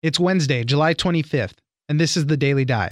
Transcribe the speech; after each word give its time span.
It's 0.00 0.20
Wednesday, 0.20 0.62
July 0.62 0.94
25th, 0.94 1.54
and 1.88 1.98
this 1.98 2.16
is 2.16 2.26
the 2.26 2.36
Daily 2.36 2.64
Dive. 2.64 2.90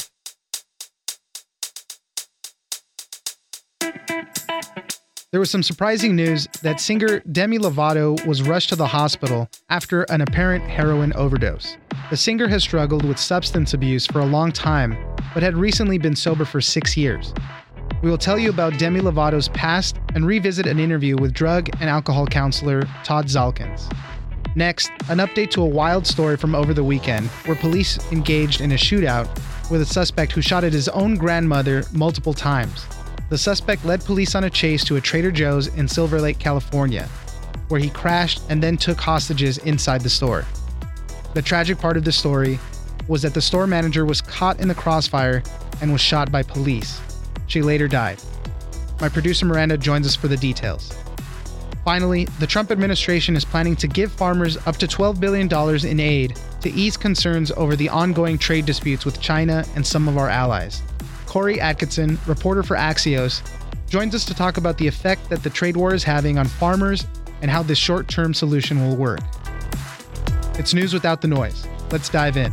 There 5.30 5.38
was 5.38 5.48
some 5.48 5.62
surprising 5.62 6.16
news 6.16 6.48
that 6.62 6.80
singer 6.80 7.20
Demi 7.30 7.58
Lovato 7.58 8.26
was 8.26 8.42
rushed 8.42 8.70
to 8.70 8.76
the 8.76 8.88
hospital 8.88 9.48
after 9.68 10.02
an 10.04 10.20
apparent 10.20 10.64
heroin 10.64 11.12
overdose. 11.12 11.76
The 12.10 12.16
singer 12.16 12.48
has 12.48 12.64
struggled 12.64 13.04
with 13.04 13.20
substance 13.20 13.72
abuse 13.72 14.04
for 14.04 14.18
a 14.18 14.26
long 14.26 14.50
time, 14.50 14.96
but 15.32 15.44
had 15.44 15.56
recently 15.56 15.98
been 15.98 16.16
sober 16.16 16.44
for 16.44 16.60
six 16.60 16.96
years. 16.96 17.32
We 18.02 18.10
will 18.10 18.18
tell 18.18 18.38
you 18.38 18.50
about 18.50 18.80
Demi 18.80 18.98
Lovato's 18.98 19.48
past 19.50 19.96
and 20.16 20.26
revisit 20.26 20.66
an 20.66 20.80
interview 20.80 21.16
with 21.16 21.32
drug 21.32 21.70
and 21.80 21.88
alcohol 21.88 22.26
counselor 22.26 22.82
Todd 23.04 23.26
Zalkins. 23.26 23.88
Next, 24.56 24.90
an 25.10 25.18
update 25.18 25.50
to 25.50 25.62
a 25.62 25.66
wild 25.66 26.06
story 26.06 26.38
from 26.38 26.54
over 26.54 26.72
the 26.72 26.82
weekend 26.82 27.26
where 27.44 27.56
police 27.56 27.98
engaged 28.10 28.62
in 28.62 28.72
a 28.72 28.76
shootout 28.76 29.28
with 29.70 29.82
a 29.82 29.86
suspect 29.86 30.32
who 30.32 30.40
shot 30.40 30.64
at 30.64 30.72
his 30.72 30.88
own 30.88 31.16
grandmother 31.16 31.84
multiple 31.92 32.32
times. 32.32 32.86
The 33.28 33.36
suspect 33.36 33.84
led 33.84 34.02
police 34.02 34.34
on 34.34 34.44
a 34.44 34.50
chase 34.50 34.82
to 34.84 34.96
a 34.96 35.00
Trader 35.00 35.30
Joe's 35.30 35.66
in 35.76 35.86
Silver 35.86 36.22
Lake, 36.22 36.38
California, 36.38 37.06
where 37.68 37.78
he 37.78 37.90
crashed 37.90 38.40
and 38.48 38.62
then 38.62 38.78
took 38.78 38.98
hostages 38.98 39.58
inside 39.58 40.00
the 40.00 40.08
store. 40.08 40.46
The 41.34 41.42
tragic 41.42 41.78
part 41.78 41.98
of 41.98 42.04
the 42.04 42.12
story 42.12 42.58
was 43.08 43.20
that 43.22 43.34
the 43.34 43.42
store 43.42 43.66
manager 43.66 44.06
was 44.06 44.22
caught 44.22 44.58
in 44.58 44.68
the 44.68 44.74
crossfire 44.74 45.42
and 45.82 45.92
was 45.92 46.00
shot 46.00 46.32
by 46.32 46.42
police. 46.42 46.98
She 47.46 47.60
later 47.60 47.88
died. 47.88 48.22
My 49.02 49.10
producer 49.10 49.44
Miranda 49.44 49.76
joins 49.76 50.06
us 50.06 50.16
for 50.16 50.28
the 50.28 50.36
details. 50.38 50.94
Finally, 51.86 52.24
the 52.40 52.46
Trump 52.48 52.72
administration 52.72 53.36
is 53.36 53.44
planning 53.44 53.76
to 53.76 53.86
give 53.86 54.10
farmers 54.10 54.56
up 54.66 54.76
to 54.76 54.88
$12 54.88 55.20
billion 55.20 55.48
in 55.86 56.00
aid 56.00 56.36
to 56.60 56.68
ease 56.72 56.96
concerns 56.96 57.52
over 57.52 57.76
the 57.76 57.88
ongoing 57.88 58.36
trade 58.36 58.66
disputes 58.66 59.04
with 59.04 59.20
China 59.20 59.64
and 59.76 59.86
some 59.86 60.08
of 60.08 60.18
our 60.18 60.28
allies. 60.28 60.82
Khorri 61.26 61.58
Atkinson, 61.58 62.18
reporter 62.26 62.64
for 62.64 62.76
Axios, 62.76 63.40
joins 63.88 64.16
us 64.16 64.24
to 64.24 64.34
talk 64.34 64.56
about 64.56 64.78
the 64.78 64.88
effect 64.88 65.30
that 65.30 65.44
the 65.44 65.50
trade 65.50 65.76
war 65.76 65.94
is 65.94 66.02
having 66.02 66.38
on 66.38 66.46
farmers 66.46 67.06
and 67.40 67.52
how 67.52 67.62
this 67.62 67.78
short 67.78 68.08
term 68.08 68.34
solution 68.34 68.84
will 68.84 68.96
work. 68.96 69.20
It's 70.58 70.74
news 70.74 70.92
without 70.92 71.20
the 71.20 71.28
noise. 71.28 71.68
Let's 71.92 72.08
dive 72.08 72.36
in. 72.36 72.52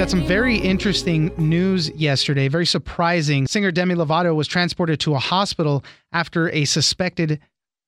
Got 0.00 0.08
some 0.08 0.26
very 0.26 0.56
interesting 0.56 1.30
news 1.36 1.90
yesterday, 1.90 2.48
very 2.48 2.64
surprising. 2.64 3.46
Singer 3.46 3.70
Demi 3.70 3.94
Lovato 3.94 4.34
was 4.34 4.48
transported 4.48 4.98
to 5.00 5.14
a 5.14 5.18
hospital 5.18 5.84
after 6.10 6.48
a 6.52 6.64
suspected 6.64 7.38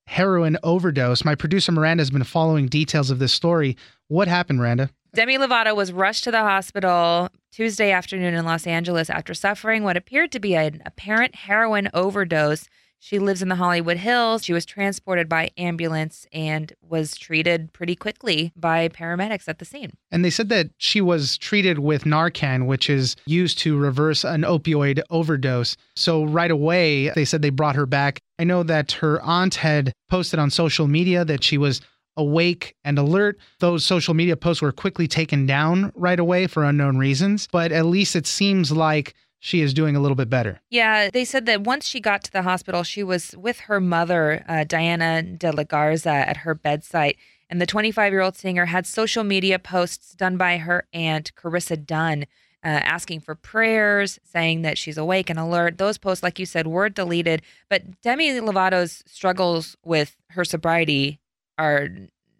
heroin 0.06 0.58
overdose. 0.62 1.24
My 1.24 1.34
producer 1.34 1.72
Miranda 1.72 2.02
has 2.02 2.10
been 2.10 2.22
following 2.22 2.66
details 2.66 3.10
of 3.10 3.18
this 3.18 3.32
story. 3.32 3.78
What 4.08 4.28
happened, 4.28 4.58
Miranda? 4.58 4.90
Demi 5.14 5.38
Lovato 5.38 5.74
was 5.74 5.90
rushed 5.90 6.24
to 6.24 6.30
the 6.30 6.40
hospital 6.40 7.30
Tuesday 7.50 7.92
afternoon 7.92 8.34
in 8.34 8.44
Los 8.44 8.66
Angeles 8.66 9.08
after 9.08 9.32
suffering 9.32 9.82
what 9.82 9.96
appeared 9.96 10.32
to 10.32 10.38
be 10.38 10.54
an 10.54 10.82
apparent 10.84 11.34
heroin 11.34 11.88
overdose. 11.94 12.68
She 13.04 13.18
lives 13.18 13.42
in 13.42 13.48
the 13.48 13.56
Hollywood 13.56 13.96
Hills. 13.96 14.44
She 14.44 14.52
was 14.52 14.64
transported 14.64 15.28
by 15.28 15.50
ambulance 15.58 16.24
and 16.32 16.72
was 16.88 17.16
treated 17.16 17.72
pretty 17.72 17.96
quickly 17.96 18.52
by 18.54 18.88
paramedics 18.90 19.48
at 19.48 19.58
the 19.58 19.64
scene. 19.64 19.94
And 20.12 20.24
they 20.24 20.30
said 20.30 20.48
that 20.50 20.70
she 20.78 21.00
was 21.00 21.36
treated 21.36 21.80
with 21.80 22.04
Narcan, 22.04 22.66
which 22.66 22.88
is 22.88 23.16
used 23.26 23.58
to 23.58 23.76
reverse 23.76 24.22
an 24.22 24.42
opioid 24.42 25.02
overdose. 25.10 25.76
So 25.96 26.22
right 26.22 26.52
away, 26.52 27.08
they 27.08 27.24
said 27.24 27.42
they 27.42 27.50
brought 27.50 27.74
her 27.74 27.86
back. 27.86 28.20
I 28.38 28.44
know 28.44 28.62
that 28.62 28.92
her 28.92 29.20
aunt 29.22 29.56
had 29.56 29.92
posted 30.08 30.38
on 30.38 30.50
social 30.50 30.86
media 30.86 31.24
that 31.24 31.42
she 31.42 31.58
was 31.58 31.80
awake 32.16 32.76
and 32.84 32.98
alert. 32.98 33.38
Those 33.58 33.84
social 33.84 34.14
media 34.14 34.36
posts 34.36 34.62
were 34.62 34.70
quickly 34.70 35.08
taken 35.08 35.44
down 35.46 35.92
right 35.96 36.20
away 36.20 36.46
for 36.46 36.62
unknown 36.62 36.98
reasons, 36.98 37.48
but 37.50 37.72
at 37.72 37.86
least 37.86 38.14
it 38.14 38.26
seems 38.28 38.70
like 38.70 39.14
she 39.44 39.60
is 39.60 39.74
doing 39.74 39.96
a 39.96 40.00
little 40.00 40.14
bit 40.14 40.30
better. 40.30 40.60
Yeah, 40.70 41.10
they 41.10 41.24
said 41.24 41.46
that 41.46 41.62
once 41.62 41.84
she 41.84 41.98
got 41.98 42.22
to 42.22 42.30
the 42.30 42.42
hospital, 42.42 42.84
she 42.84 43.02
was 43.02 43.36
with 43.36 43.58
her 43.60 43.80
mother, 43.80 44.44
uh, 44.46 44.62
Diana 44.62 45.20
de 45.20 45.50
la 45.50 45.64
Garza, 45.64 46.10
at 46.10 46.38
her 46.38 46.54
bedside. 46.54 47.16
And 47.50 47.60
the 47.60 47.66
25 47.66 48.12
year 48.12 48.20
old 48.20 48.36
singer 48.36 48.66
had 48.66 48.86
social 48.86 49.24
media 49.24 49.58
posts 49.58 50.14
done 50.14 50.36
by 50.36 50.58
her 50.58 50.86
aunt, 50.92 51.32
Carissa 51.34 51.84
Dunn, 51.84 52.22
uh, 52.64 52.68
asking 52.68 53.18
for 53.22 53.34
prayers, 53.34 54.20
saying 54.22 54.62
that 54.62 54.78
she's 54.78 54.96
awake 54.96 55.28
and 55.28 55.40
alert. 55.40 55.76
Those 55.76 55.98
posts, 55.98 56.22
like 56.22 56.38
you 56.38 56.46
said, 56.46 56.68
were 56.68 56.88
deleted. 56.88 57.42
But 57.68 58.00
Demi 58.00 58.40
Lovato's 58.40 59.02
struggles 59.08 59.76
with 59.84 60.14
her 60.30 60.44
sobriety 60.44 61.18
are 61.58 61.88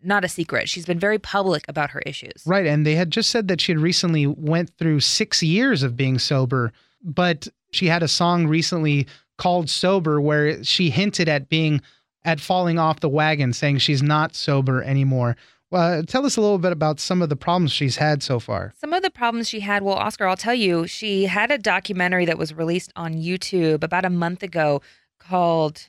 not 0.04 0.24
a 0.24 0.28
secret. 0.28 0.68
She's 0.68 0.86
been 0.86 1.00
very 1.00 1.18
public 1.18 1.64
about 1.66 1.90
her 1.90 2.00
issues. 2.06 2.44
Right, 2.46 2.66
and 2.66 2.86
they 2.86 2.94
had 2.94 3.10
just 3.10 3.28
said 3.28 3.48
that 3.48 3.60
she 3.60 3.72
had 3.72 3.80
recently 3.80 4.24
went 4.28 4.70
through 4.78 5.00
6 5.00 5.42
years 5.42 5.82
of 5.82 5.96
being 5.96 6.20
sober, 6.20 6.72
but 7.02 7.48
she 7.72 7.86
had 7.86 8.02
a 8.02 8.08
song 8.08 8.46
recently 8.46 9.06
called 9.38 9.68
Sober 9.68 10.20
where 10.20 10.62
she 10.62 10.90
hinted 10.90 11.28
at 11.28 11.48
being 11.48 11.80
at 12.24 12.40
falling 12.40 12.78
off 12.78 13.00
the 13.00 13.08
wagon 13.08 13.52
saying 13.52 13.78
she's 13.78 14.02
not 14.02 14.34
sober 14.34 14.82
anymore. 14.82 15.36
Well, 15.70 16.02
tell 16.04 16.26
us 16.26 16.36
a 16.36 16.40
little 16.40 16.58
bit 16.58 16.72
about 16.72 17.00
some 17.00 17.22
of 17.22 17.30
the 17.30 17.36
problems 17.36 17.72
she's 17.72 17.96
had 17.96 18.22
so 18.22 18.38
far. 18.38 18.74
Some 18.76 18.92
of 18.92 19.02
the 19.02 19.10
problems 19.10 19.48
she 19.48 19.60
had, 19.60 19.82
well, 19.82 19.96
Oscar, 19.96 20.26
I'll 20.26 20.36
tell 20.36 20.54
you, 20.54 20.86
she 20.86 21.24
had 21.24 21.50
a 21.50 21.56
documentary 21.56 22.26
that 22.26 22.38
was 22.38 22.52
released 22.52 22.92
on 22.94 23.14
YouTube 23.14 23.82
about 23.82 24.04
a 24.04 24.10
month 24.10 24.42
ago 24.42 24.82
called 25.18 25.88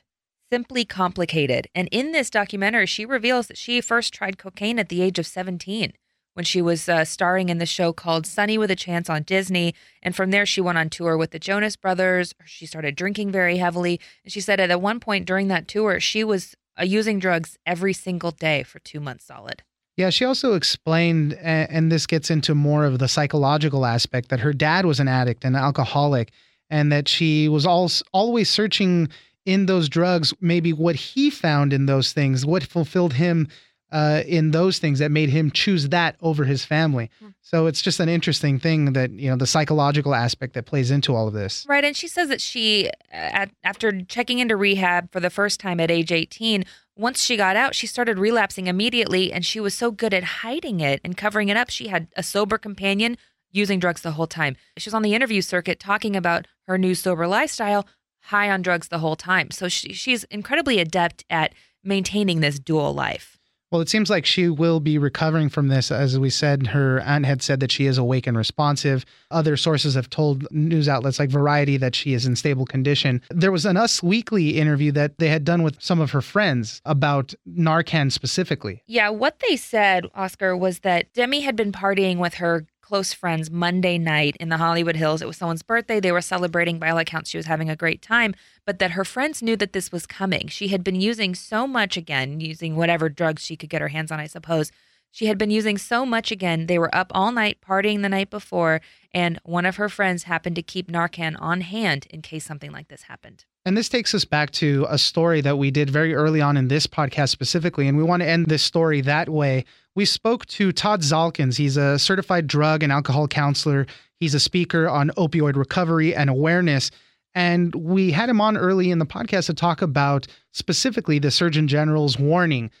Simply 0.50 0.86
Complicated. 0.86 1.68
And 1.74 1.88
in 1.92 2.12
this 2.12 2.30
documentary, 2.30 2.86
she 2.86 3.04
reveals 3.04 3.46
that 3.48 3.58
she 3.58 3.82
first 3.82 4.14
tried 4.14 4.38
cocaine 4.38 4.78
at 4.78 4.88
the 4.88 5.02
age 5.02 5.18
of 5.18 5.26
17 5.26 5.92
when 6.34 6.44
she 6.44 6.60
was 6.60 6.88
uh, 6.88 7.04
starring 7.04 7.48
in 7.48 7.58
the 7.58 7.66
show 7.66 7.92
called 7.92 8.26
Sunny 8.26 8.58
with 8.58 8.70
a 8.70 8.76
Chance 8.76 9.08
on 9.08 9.22
Disney. 9.22 9.74
And 10.02 10.14
from 10.14 10.30
there, 10.30 10.44
she 10.44 10.60
went 10.60 10.78
on 10.78 10.90
tour 10.90 11.16
with 11.16 11.30
the 11.30 11.38
Jonas 11.38 11.76
Brothers. 11.76 12.34
She 12.44 12.66
started 12.66 12.94
drinking 12.94 13.32
very 13.32 13.56
heavily. 13.56 14.00
And 14.24 14.32
she 14.32 14.40
said 14.40 14.60
at 14.60 14.80
one 14.80 15.00
point 15.00 15.26
during 15.26 15.48
that 15.48 15.66
tour, 15.66 15.98
she 15.98 16.22
was 16.22 16.54
uh, 16.78 16.84
using 16.84 17.18
drugs 17.18 17.56
every 17.64 17.92
single 17.92 18.32
day 18.32 18.62
for 18.64 18.80
two 18.80 19.00
months 19.00 19.24
solid. 19.24 19.62
Yeah, 19.96 20.10
she 20.10 20.24
also 20.24 20.54
explained, 20.54 21.34
and 21.34 21.92
this 21.92 22.04
gets 22.06 22.28
into 22.28 22.52
more 22.52 22.84
of 22.84 22.98
the 22.98 23.06
psychological 23.06 23.86
aspect, 23.86 24.28
that 24.30 24.40
her 24.40 24.52
dad 24.52 24.86
was 24.86 24.98
an 24.98 25.06
addict 25.06 25.44
and 25.44 25.54
alcoholic, 25.54 26.32
and 26.68 26.90
that 26.90 27.08
she 27.08 27.48
was 27.48 27.64
al- 27.64 27.92
always 28.12 28.50
searching 28.50 29.08
in 29.46 29.66
those 29.66 29.88
drugs, 29.88 30.34
maybe 30.40 30.72
what 30.72 30.96
he 30.96 31.30
found 31.30 31.72
in 31.72 31.86
those 31.86 32.12
things, 32.12 32.44
what 32.44 32.64
fulfilled 32.64 33.12
him 33.12 33.46
uh, 33.94 34.24
in 34.26 34.50
those 34.50 34.80
things 34.80 34.98
that 34.98 35.12
made 35.12 35.28
him 35.28 35.52
choose 35.52 35.88
that 35.90 36.16
over 36.20 36.44
his 36.44 36.64
family. 36.64 37.08
So 37.42 37.66
it's 37.66 37.80
just 37.80 38.00
an 38.00 38.08
interesting 38.08 38.58
thing 38.58 38.92
that, 38.94 39.12
you 39.12 39.30
know, 39.30 39.36
the 39.36 39.46
psychological 39.46 40.16
aspect 40.16 40.54
that 40.54 40.66
plays 40.66 40.90
into 40.90 41.14
all 41.14 41.28
of 41.28 41.32
this. 41.32 41.64
Right. 41.68 41.84
And 41.84 41.96
she 41.96 42.08
says 42.08 42.28
that 42.28 42.40
she, 42.40 42.88
uh, 42.88 42.90
at, 43.12 43.50
after 43.62 44.02
checking 44.02 44.40
into 44.40 44.56
rehab 44.56 45.12
for 45.12 45.20
the 45.20 45.30
first 45.30 45.60
time 45.60 45.78
at 45.78 45.92
age 45.92 46.10
18, 46.10 46.64
once 46.96 47.22
she 47.22 47.36
got 47.36 47.54
out, 47.54 47.76
she 47.76 47.86
started 47.86 48.18
relapsing 48.18 48.66
immediately. 48.66 49.32
And 49.32 49.46
she 49.46 49.60
was 49.60 49.74
so 49.74 49.92
good 49.92 50.12
at 50.12 50.24
hiding 50.24 50.80
it 50.80 51.00
and 51.04 51.16
covering 51.16 51.48
it 51.48 51.56
up. 51.56 51.70
She 51.70 51.86
had 51.86 52.08
a 52.16 52.24
sober 52.24 52.58
companion 52.58 53.16
using 53.52 53.78
drugs 53.78 54.00
the 54.00 54.12
whole 54.12 54.26
time. 54.26 54.56
She 54.76 54.88
was 54.88 54.94
on 54.94 55.02
the 55.02 55.14
interview 55.14 55.40
circuit 55.40 55.78
talking 55.78 56.16
about 56.16 56.48
her 56.66 56.76
new 56.78 56.96
sober 56.96 57.28
lifestyle, 57.28 57.86
high 58.22 58.50
on 58.50 58.60
drugs 58.60 58.88
the 58.88 58.98
whole 58.98 59.14
time. 59.14 59.52
So 59.52 59.68
she, 59.68 59.92
she's 59.92 60.24
incredibly 60.24 60.80
adept 60.80 61.24
at 61.30 61.54
maintaining 61.84 62.40
this 62.40 62.58
dual 62.58 62.92
life. 62.92 63.33
Well, 63.74 63.80
it 63.80 63.88
seems 63.88 64.08
like 64.08 64.24
she 64.24 64.48
will 64.48 64.78
be 64.78 64.98
recovering 64.98 65.48
from 65.48 65.66
this. 65.66 65.90
As 65.90 66.16
we 66.16 66.30
said, 66.30 66.68
her 66.68 67.00
aunt 67.00 67.26
had 67.26 67.42
said 67.42 67.58
that 67.58 67.72
she 67.72 67.86
is 67.86 67.98
awake 67.98 68.28
and 68.28 68.36
responsive. 68.36 69.04
Other 69.32 69.56
sources 69.56 69.96
have 69.96 70.08
told 70.08 70.46
news 70.52 70.88
outlets 70.88 71.18
like 71.18 71.28
Variety 71.28 71.76
that 71.78 71.96
she 71.96 72.14
is 72.14 72.24
in 72.24 72.36
stable 72.36 72.66
condition. 72.66 73.20
There 73.30 73.50
was 73.50 73.66
an 73.66 73.76
Us 73.76 74.00
Weekly 74.00 74.58
interview 74.58 74.92
that 74.92 75.18
they 75.18 75.26
had 75.26 75.44
done 75.44 75.64
with 75.64 75.82
some 75.82 76.00
of 76.00 76.12
her 76.12 76.20
friends 76.20 76.82
about 76.84 77.34
Narcan 77.48 78.12
specifically. 78.12 78.84
Yeah, 78.86 79.08
what 79.08 79.40
they 79.40 79.56
said, 79.56 80.06
Oscar, 80.14 80.56
was 80.56 80.78
that 80.80 81.12
Demi 81.12 81.40
had 81.40 81.56
been 81.56 81.72
partying 81.72 82.18
with 82.18 82.34
her 82.34 82.66
close 82.84 83.14
friends 83.14 83.50
Monday 83.50 83.96
night 83.96 84.36
in 84.38 84.50
the 84.50 84.58
Hollywood 84.58 84.94
Hills. 84.94 85.22
It 85.22 85.26
was 85.26 85.38
someone's 85.38 85.62
birthday. 85.62 86.00
They 86.00 86.12
were 86.12 86.20
celebrating. 86.20 86.78
By 86.78 86.90
all 86.90 86.98
accounts, 86.98 87.30
she 87.30 87.38
was 87.38 87.46
having 87.46 87.70
a 87.70 87.76
great 87.76 88.02
time, 88.02 88.34
but 88.66 88.78
that 88.78 88.90
her 88.90 89.06
friends 89.06 89.42
knew 89.42 89.56
that 89.56 89.72
this 89.72 89.90
was 89.90 90.04
coming. 90.04 90.48
She 90.48 90.68
had 90.68 90.84
been 90.84 91.00
using 91.00 91.34
so 91.34 91.66
much 91.66 91.96
again, 91.96 92.40
using 92.40 92.76
whatever 92.76 93.08
drugs 93.08 93.42
she 93.42 93.56
could 93.56 93.70
get 93.70 93.80
her 93.80 93.88
hands 93.88 94.12
on, 94.12 94.20
I 94.20 94.26
suppose. 94.26 94.70
She 95.14 95.26
had 95.26 95.38
been 95.38 95.52
using 95.52 95.78
so 95.78 96.04
much 96.04 96.32
again. 96.32 96.66
They 96.66 96.76
were 96.76 96.92
up 96.92 97.12
all 97.14 97.30
night 97.30 97.58
partying 97.64 98.02
the 98.02 98.08
night 98.08 98.30
before, 98.30 98.80
and 99.12 99.38
one 99.44 99.64
of 99.64 99.76
her 99.76 99.88
friends 99.88 100.24
happened 100.24 100.56
to 100.56 100.62
keep 100.62 100.90
Narcan 100.90 101.36
on 101.40 101.60
hand 101.60 102.08
in 102.10 102.20
case 102.20 102.44
something 102.44 102.72
like 102.72 102.88
this 102.88 103.02
happened. 103.02 103.44
And 103.64 103.76
this 103.76 103.88
takes 103.88 104.12
us 104.12 104.24
back 104.24 104.50
to 104.54 104.84
a 104.88 104.98
story 104.98 105.40
that 105.42 105.56
we 105.56 105.70
did 105.70 105.88
very 105.88 106.16
early 106.16 106.40
on 106.40 106.56
in 106.56 106.66
this 106.66 106.88
podcast 106.88 107.28
specifically. 107.28 107.86
And 107.86 107.96
we 107.96 108.02
want 108.02 108.22
to 108.24 108.28
end 108.28 108.46
this 108.46 108.64
story 108.64 109.02
that 109.02 109.28
way. 109.28 109.64
We 109.94 110.04
spoke 110.04 110.46
to 110.46 110.72
Todd 110.72 111.02
Zalkins. 111.02 111.58
He's 111.58 111.76
a 111.76 111.96
certified 111.96 112.48
drug 112.48 112.82
and 112.82 112.90
alcohol 112.90 113.28
counselor. 113.28 113.86
He's 114.18 114.34
a 114.34 114.40
speaker 114.40 114.88
on 114.88 115.12
opioid 115.16 115.54
recovery 115.54 116.12
and 116.12 116.28
awareness. 116.28 116.90
And 117.36 117.72
we 117.76 118.10
had 118.10 118.28
him 118.28 118.40
on 118.40 118.56
early 118.56 118.90
in 118.90 118.98
the 118.98 119.06
podcast 119.06 119.46
to 119.46 119.54
talk 119.54 119.80
about 119.80 120.26
specifically 120.50 121.20
the 121.20 121.30
Surgeon 121.30 121.68
General's 121.68 122.18
warning 122.18 122.72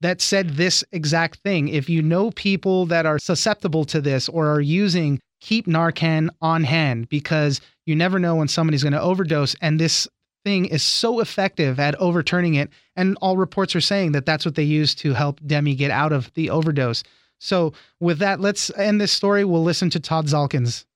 that 0.00 0.20
said 0.20 0.50
this 0.50 0.84
exact 0.92 1.40
thing. 1.40 1.68
If 1.68 1.88
you 1.88 2.02
know 2.02 2.30
people 2.32 2.86
that 2.86 3.06
are 3.06 3.18
susceptible 3.18 3.84
to 3.86 4.00
this 4.00 4.28
or 4.28 4.48
are 4.48 4.60
using, 4.60 5.20
keep 5.40 5.66
Narcan 5.66 6.28
on 6.40 6.64
hand 6.64 7.08
because 7.08 7.60
you 7.86 7.96
never 7.96 8.18
know 8.18 8.36
when 8.36 8.48
somebody's 8.48 8.82
going 8.82 8.92
to 8.92 9.00
overdose. 9.00 9.54
And 9.60 9.80
this 9.80 10.08
thing 10.44 10.66
is 10.66 10.82
so 10.82 11.20
effective 11.20 11.80
at 11.80 11.94
overturning 11.96 12.54
it. 12.54 12.70
And 12.94 13.16
all 13.20 13.36
reports 13.36 13.74
are 13.74 13.80
saying 13.80 14.12
that 14.12 14.26
that's 14.26 14.44
what 14.44 14.54
they 14.54 14.62
use 14.62 14.94
to 14.96 15.12
help 15.12 15.40
Demi 15.46 15.74
get 15.74 15.90
out 15.90 16.12
of 16.12 16.32
the 16.34 16.50
overdose. 16.50 17.02
So, 17.38 17.74
with 18.00 18.18
that, 18.20 18.40
let's 18.40 18.70
end 18.78 18.98
this 18.98 19.12
story. 19.12 19.44
We'll 19.44 19.62
listen 19.62 19.90
to 19.90 20.00
Todd 20.00 20.26
Zalkins. 20.26 20.86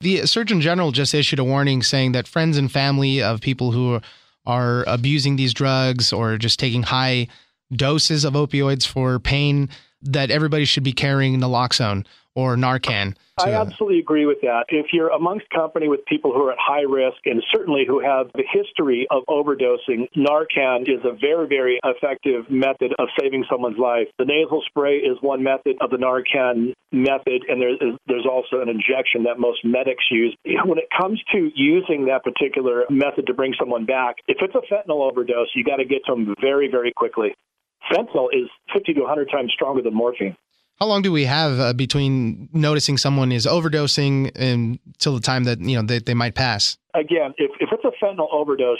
The 0.00 0.26
Surgeon 0.26 0.60
General 0.60 0.90
just 0.92 1.14
issued 1.14 1.38
a 1.38 1.44
warning 1.44 1.82
saying 1.82 2.12
that 2.12 2.26
friends 2.26 2.58
and 2.58 2.70
family 2.70 3.22
of 3.22 3.40
people 3.40 3.70
who 3.70 4.00
are 4.44 4.84
abusing 4.86 5.36
these 5.36 5.54
drugs 5.54 6.12
or 6.12 6.38
just 6.38 6.58
taking 6.58 6.82
high 6.82 7.28
doses 7.74 8.24
of 8.24 8.34
opioids 8.34 8.86
for 8.86 9.18
pain, 9.18 9.68
that 10.12 10.30
everybody 10.30 10.64
should 10.64 10.84
be 10.84 10.92
carrying 10.92 11.38
naloxone 11.38 12.06
or 12.36 12.54
Narcan. 12.54 13.16
I 13.38 13.52
absolutely 13.52 13.98
agree 13.98 14.24
with 14.24 14.40
that. 14.42 14.64
If 14.68 14.92
you're 14.92 15.08
amongst 15.08 15.48
company 15.50 15.88
with 15.88 16.04
people 16.06 16.32
who 16.32 16.42
are 16.44 16.52
at 16.52 16.58
high 16.60 16.82
risk 16.82 17.18
and 17.24 17.42
certainly 17.52 17.84
who 17.86 18.00
have 18.00 18.30
the 18.34 18.44
history 18.50 19.06
of 19.10 19.24
overdosing, 19.28 20.08
Narcan 20.16 20.82
is 20.82 21.04
a 21.04 21.12
very, 21.12 21.46
very 21.46 21.80
effective 21.84 22.48
method 22.50 22.94
of 22.98 23.08
saving 23.18 23.44
someone's 23.50 23.78
life. 23.78 24.08
The 24.18 24.24
nasal 24.24 24.62
spray 24.66 24.98
is 24.98 25.16
one 25.20 25.42
method 25.42 25.76
of 25.80 25.90
the 25.90 25.96
Narcan 25.96 26.72
method, 26.92 27.44
and 27.48 27.60
there's, 27.60 27.78
there's 28.06 28.26
also 28.26 28.60
an 28.60 28.68
injection 28.68 29.24
that 29.24 29.38
most 29.38 29.64
medics 29.64 30.04
use. 30.10 30.36
When 30.64 30.78
it 30.78 30.88
comes 30.96 31.22
to 31.32 31.50
using 31.54 32.06
that 32.06 32.22
particular 32.22 32.84
method 32.90 33.26
to 33.26 33.34
bring 33.34 33.54
someone 33.58 33.86
back, 33.86 34.16
if 34.28 34.38
it's 34.40 34.54
a 34.54 34.64
fentanyl 34.72 35.10
overdose, 35.10 35.48
you 35.54 35.64
got 35.64 35.76
to 35.76 35.84
get 35.84 36.04
to 36.06 36.12
them 36.12 36.34
very, 36.40 36.70
very 36.70 36.92
quickly. 36.94 37.34
Fentanyl 37.90 38.28
is 38.32 38.48
50 38.72 38.94
to 38.94 39.00
100 39.00 39.30
times 39.30 39.52
stronger 39.52 39.82
than 39.82 39.94
morphine. 39.94 40.36
How 40.78 40.86
long 40.86 41.00
do 41.00 41.10
we 41.10 41.24
have 41.24 41.58
uh, 41.58 41.72
between 41.72 42.50
noticing 42.52 42.98
someone 42.98 43.32
is 43.32 43.46
overdosing 43.46 44.36
until 44.36 45.14
the 45.14 45.20
time 45.20 45.44
that 45.44 45.58
you 45.60 45.76
know 45.76 45.82
they, 45.82 46.00
they 46.00 46.12
might 46.12 46.34
pass? 46.34 46.76
Again, 46.94 47.32
if, 47.38 47.50
if 47.60 47.70
it's 47.72 47.84
a 47.84 48.04
fentanyl 48.04 48.30
overdose, 48.30 48.78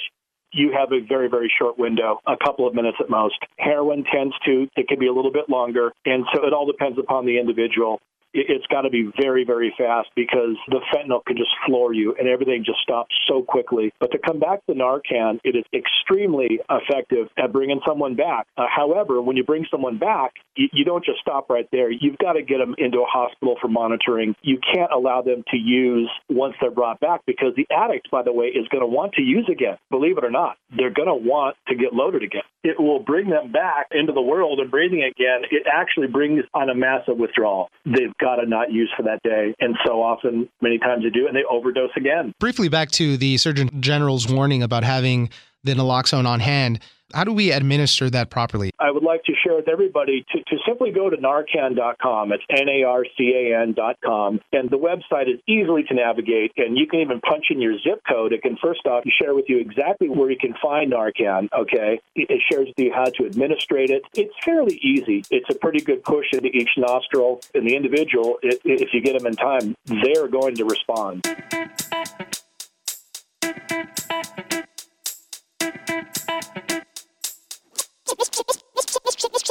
you 0.52 0.72
have 0.72 0.92
a 0.92 1.00
very, 1.06 1.28
very 1.28 1.50
short 1.58 1.78
window, 1.78 2.20
a 2.26 2.36
couple 2.36 2.66
of 2.66 2.74
minutes 2.74 2.98
at 3.00 3.08
most. 3.08 3.36
Heroin 3.58 4.04
tends 4.12 4.34
to, 4.46 4.68
it 4.76 4.88
can 4.88 4.98
be 4.98 5.06
a 5.06 5.12
little 5.12 5.32
bit 5.32 5.48
longer. 5.48 5.92
And 6.04 6.24
so 6.34 6.46
it 6.46 6.52
all 6.52 6.66
depends 6.66 6.98
upon 6.98 7.26
the 7.26 7.38
individual 7.38 8.00
it's 8.36 8.66
got 8.66 8.82
to 8.82 8.90
be 8.90 9.10
very, 9.20 9.44
very 9.44 9.74
fast 9.76 10.08
because 10.14 10.56
the 10.68 10.80
fentanyl 10.92 11.24
can 11.24 11.36
just 11.36 11.50
floor 11.66 11.92
you 11.92 12.14
and 12.18 12.28
everything 12.28 12.64
just 12.64 12.80
stops 12.80 13.14
so 13.26 13.42
quickly. 13.42 13.92
But 14.00 14.12
to 14.12 14.18
come 14.18 14.38
back 14.38 14.64
to 14.66 14.74
Narcan, 14.74 15.40
it 15.44 15.56
is 15.56 15.64
extremely 15.72 16.60
effective 16.70 17.28
at 17.38 17.52
bringing 17.52 17.80
someone 17.86 18.14
back. 18.14 18.46
Uh, 18.56 18.66
however, 18.74 19.22
when 19.22 19.36
you 19.36 19.44
bring 19.44 19.66
someone 19.70 19.98
back, 19.98 20.34
you, 20.56 20.68
you 20.72 20.84
don't 20.84 21.04
just 21.04 21.20
stop 21.20 21.48
right 21.50 21.68
there. 21.72 21.90
You've 21.90 22.18
got 22.18 22.34
to 22.34 22.42
get 22.42 22.58
them 22.58 22.74
into 22.78 22.98
a 22.98 23.06
hospital 23.06 23.56
for 23.60 23.68
monitoring. 23.68 24.34
You 24.42 24.58
can't 24.58 24.92
allow 24.92 25.22
them 25.22 25.44
to 25.50 25.56
use 25.56 26.10
once 26.28 26.54
they're 26.60 26.70
brought 26.70 27.00
back 27.00 27.22
because 27.26 27.54
the 27.56 27.66
addict, 27.74 28.10
by 28.10 28.22
the 28.22 28.32
way, 28.32 28.46
is 28.46 28.68
going 28.68 28.82
to 28.82 28.86
want 28.86 29.14
to 29.14 29.22
use 29.22 29.48
again. 29.50 29.78
Believe 29.90 30.18
it 30.18 30.24
or 30.24 30.30
not, 30.30 30.56
they're 30.76 30.92
going 30.92 31.08
to 31.08 31.14
want 31.14 31.56
to 31.68 31.74
get 31.74 31.92
loaded 31.92 32.22
again. 32.22 32.42
It 32.64 32.80
will 32.80 32.98
bring 32.98 33.30
them 33.30 33.52
back 33.52 33.86
into 33.92 34.12
the 34.12 34.22
world 34.22 34.58
and 34.58 34.70
breathing 34.70 35.02
again. 35.02 35.42
It 35.50 35.66
actually 35.72 36.08
brings 36.08 36.44
on 36.52 36.68
a 36.68 36.74
massive 36.74 37.16
withdrawal. 37.16 37.68
They've 37.84 38.16
got 38.20 38.36
to 38.36 38.46
not 38.46 38.72
use 38.72 38.92
for 38.96 39.04
that 39.04 39.22
day. 39.22 39.54
And 39.60 39.76
so 39.86 40.02
often, 40.02 40.48
many 40.60 40.78
times 40.78 41.04
they 41.04 41.10
do, 41.10 41.26
and 41.26 41.36
they 41.36 41.44
overdose 41.48 41.90
again. 41.96 42.32
Briefly 42.40 42.68
back 42.68 42.90
to 42.92 43.16
the 43.16 43.36
Surgeon 43.36 43.80
General's 43.80 44.30
warning 44.30 44.62
about 44.62 44.82
having 44.82 45.30
the 45.66 45.74
naloxone 45.74 46.26
on 46.26 46.40
hand. 46.40 46.80
How 47.14 47.22
do 47.22 47.32
we 47.32 47.52
administer 47.52 48.10
that 48.10 48.30
properly? 48.30 48.72
I 48.80 48.90
would 48.90 49.04
like 49.04 49.22
to 49.24 49.32
share 49.44 49.54
with 49.54 49.68
everybody 49.68 50.26
to, 50.32 50.38
to 50.38 50.56
simply 50.66 50.90
go 50.90 51.08
to 51.08 51.16
narcan.com. 51.16 52.32
It's 52.32 52.42
N 52.50 52.68
A 52.68 52.82
R 52.82 53.04
C 53.16 53.32
A 53.32 53.60
N.com. 53.62 54.40
And 54.52 54.68
the 54.70 54.76
website 54.76 55.32
is 55.32 55.40
easily 55.46 55.84
to 55.84 55.94
navigate. 55.94 56.52
And 56.56 56.76
you 56.76 56.86
can 56.86 57.00
even 57.00 57.20
punch 57.20 57.46
in 57.50 57.60
your 57.60 57.78
zip 57.78 58.02
code. 58.08 58.32
It 58.32 58.42
can 58.42 58.56
first 58.62 58.86
off 58.86 59.04
share 59.20 59.34
with 59.34 59.44
you 59.48 59.58
exactly 59.58 60.08
where 60.08 60.30
you 60.30 60.36
can 60.36 60.54
find 60.60 60.92
Narcan. 60.92 61.48
Okay. 61.56 62.00
It, 62.16 62.42
shares 62.50 62.66
with 62.68 62.78
you 62.78 62.92
how 62.92 63.04
to 63.04 63.26
administrate 63.26 63.90
it. 63.90 64.02
It's 64.14 64.34
fairly 64.44 64.78
easy. 64.82 65.24
It's 65.30 65.48
a 65.48 65.54
pretty 65.54 65.80
good 65.80 66.02
push 66.02 66.26
into 66.32 66.48
each 66.48 66.70
nostril. 66.76 67.40
And 67.54 67.66
the 67.66 67.76
individual, 67.76 68.38
if 68.42 68.92
you 68.92 69.00
get 69.00 69.16
them 69.16 69.26
in 69.26 69.36
time, 69.36 69.76
they're 69.86 70.28
going 70.28 70.56
to 70.56 70.64
respond. 70.64 71.24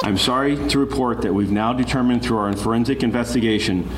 I'm 0.05 0.19
sorry 0.19 0.55
to 0.67 0.77
report 0.77 1.23
that 1.23 1.33
we've 1.33 1.49
now 1.49 1.73
determined 1.73 2.21
through 2.21 2.37
our 2.37 2.55
forensic 2.55 3.01
investigation 3.01 3.89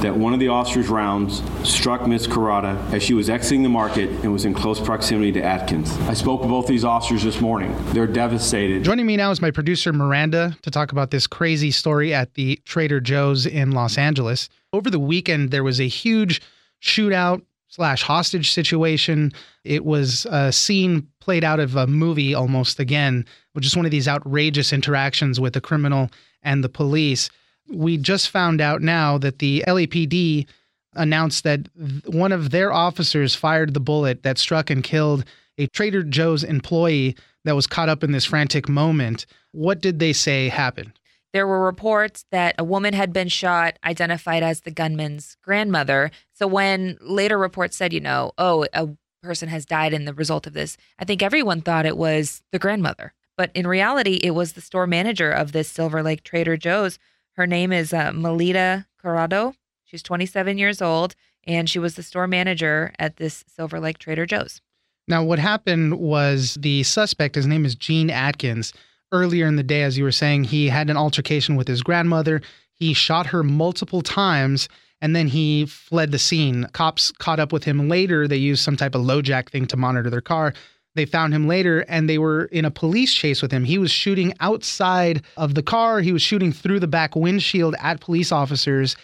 that 0.00 0.16
one 0.16 0.32
of 0.32 0.40
the 0.40 0.48
officer's 0.48 0.88
rounds 0.88 1.42
struck 1.68 2.06
Ms. 2.06 2.26
Corado 2.26 2.78
as 2.94 3.02
she 3.02 3.12
was 3.12 3.28
exiting 3.28 3.62
the 3.62 3.68
market 3.68 4.08
and 4.08 4.32
was 4.32 4.46
in 4.46 4.54
close 4.54 4.80
proximity 4.80 5.32
to 5.32 5.42
Atkins. 5.42 5.94
I 6.08 6.14
spoke 6.14 6.40
with 6.40 6.48
both 6.48 6.66
these 6.66 6.82
officers 6.82 7.24
this 7.24 7.42
morning. 7.42 7.76
They're 7.88 8.06
devastated. 8.06 8.84
Joining 8.84 9.04
me 9.04 9.18
now 9.18 9.32
is 9.32 9.42
my 9.42 9.50
producer, 9.50 9.92
Miranda, 9.92 10.56
to 10.62 10.70
talk 10.70 10.92
about 10.92 11.10
this 11.10 11.26
crazy 11.26 11.70
story 11.70 12.14
at 12.14 12.32
the 12.34 12.56
Trader 12.64 12.98
Joe's 12.98 13.44
in 13.44 13.72
Los 13.72 13.98
Angeles. 13.98 14.48
Over 14.72 14.88
the 14.88 14.98
weekend, 14.98 15.50
there 15.50 15.62
was 15.62 15.78
a 15.78 15.88
huge 15.88 16.40
shootout 16.82 17.42
slash 17.70 18.02
hostage 18.02 18.52
situation. 18.52 19.32
It 19.64 19.84
was 19.84 20.26
a 20.30 20.52
scene 20.52 21.06
played 21.20 21.44
out 21.44 21.60
of 21.60 21.76
a 21.76 21.86
movie 21.86 22.34
almost 22.34 22.78
again, 22.78 23.24
which 23.52 23.64
is 23.64 23.76
one 23.76 23.86
of 23.86 23.92
these 23.92 24.08
outrageous 24.08 24.72
interactions 24.72 25.40
with 25.40 25.54
the 25.54 25.60
criminal 25.60 26.10
and 26.42 26.62
the 26.62 26.68
police. 26.68 27.30
We 27.68 27.96
just 27.96 28.28
found 28.28 28.60
out 28.60 28.82
now 28.82 29.16
that 29.18 29.38
the 29.38 29.64
LAPD 29.66 30.46
announced 30.94 31.44
that 31.44 31.68
one 32.06 32.32
of 32.32 32.50
their 32.50 32.72
officers 32.72 33.36
fired 33.36 33.72
the 33.72 33.80
bullet 33.80 34.24
that 34.24 34.38
struck 34.38 34.68
and 34.70 34.82
killed 34.82 35.24
a 35.56 35.68
Trader 35.68 36.02
Joe's 36.02 36.42
employee 36.42 37.16
that 37.44 37.54
was 37.54 37.68
caught 37.68 37.88
up 37.88 38.02
in 38.02 38.10
this 38.10 38.24
frantic 38.24 38.68
moment. 38.68 39.26
What 39.52 39.80
did 39.80 40.00
they 40.00 40.12
say 40.12 40.48
happened? 40.48 40.92
There 41.32 41.46
were 41.46 41.64
reports 41.64 42.24
that 42.32 42.56
a 42.58 42.64
woman 42.64 42.92
had 42.92 43.12
been 43.12 43.28
shot, 43.28 43.78
identified 43.84 44.42
as 44.42 44.60
the 44.60 44.70
gunman's 44.70 45.36
grandmother. 45.42 46.10
So 46.32 46.46
when 46.46 46.98
later 47.00 47.38
reports 47.38 47.76
said, 47.76 47.92
you 47.92 48.00
know, 48.00 48.32
oh, 48.36 48.66
a 48.72 48.88
person 49.22 49.48
has 49.48 49.64
died 49.64 49.92
in 49.92 50.06
the 50.06 50.14
result 50.14 50.46
of 50.46 50.54
this, 50.54 50.76
I 50.98 51.04
think 51.04 51.22
everyone 51.22 51.60
thought 51.60 51.86
it 51.86 51.96
was 51.96 52.42
the 52.50 52.58
grandmother. 52.58 53.12
But 53.36 53.50
in 53.54 53.66
reality, 53.66 54.18
it 54.22 54.32
was 54.32 54.52
the 54.52 54.60
store 54.60 54.86
manager 54.86 55.30
of 55.30 55.52
this 55.52 55.68
Silver 55.68 56.02
Lake 56.02 56.24
Trader 56.24 56.56
Joe's. 56.56 56.98
Her 57.36 57.46
name 57.46 57.72
is 57.72 57.92
uh, 57.92 58.10
Melyda 58.10 58.86
Corado. 59.02 59.54
She's 59.84 60.02
27 60.02 60.58
years 60.58 60.82
old, 60.82 61.14
and 61.46 61.70
she 61.70 61.78
was 61.78 61.94
the 61.94 62.02
store 62.02 62.26
manager 62.26 62.92
at 62.98 63.16
this 63.16 63.44
Silver 63.46 63.80
Lake 63.80 63.98
Trader 63.98 64.26
Joe's. 64.26 64.60
Now, 65.08 65.24
what 65.24 65.38
happened 65.38 65.98
was 65.98 66.58
the 66.60 66.82
suspect, 66.82 67.34
his 67.34 67.46
name 67.46 67.64
is 67.64 67.74
Gene 67.74 68.10
Atkins 68.10 68.72
earlier 69.12 69.46
in 69.46 69.56
the 69.56 69.62
day, 69.62 69.82
as 69.82 69.98
you 69.98 70.04
were 70.04 70.12
saying, 70.12 70.44
he 70.44 70.68
had 70.68 70.90
an 70.90 70.96
altercation 70.96 71.56
with 71.56 71.68
his 71.68 71.82
grandmother. 71.82 72.40
He 72.74 72.94
shot 72.94 73.26
her 73.26 73.42
multiple 73.42 74.02
times 74.02 74.68
and 75.00 75.16
then 75.16 75.28
he 75.28 75.66
fled 75.66 76.12
the 76.12 76.18
scene. 76.18 76.66
Cops 76.72 77.10
caught 77.12 77.40
up 77.40 77.52
with 77.52 77.64
him 77.64 77.88
later. 77.88 78.28
They 78.28 78.36
used 78.36 78.62
some 78.62 78.76
type 78.76 78.94
of 78.94 79.02
LoJack 79.02 79.48
thing 79.48 79.66
to 79.66 79.76
monitor 79.76 80.10
their 80.10 80.20
car. 80.20 80.52
They 80.94 81.06
found 81.06 81.32
him 81.32 81.46
later 81.46 81.84
and 81.88 82.08
they 82.08 82.18
were 82.18 82.46
in 82.46 82.64
a 82.64 82.70
police 82.70 83.14
chase 83.14 83.42
with 83.42 83.52
him. 83.52 83.64
He 83.64 83.78
was 83.78 83.90
shooting 83.90 84.34
outside 84.40 85.22
of 85.36 85.54
the 85.54 85.62
car, 85.62 86.00
he 86.00 86.12
was 86.12 86.22
shooting 86.22 86.52
through 86.52 86.80
the 86.80 86.88
back 86.88 87.16
windshield 87.16 87.74
at 87.80 88.00
police 88.00 88.32
officers. 88.32 88.96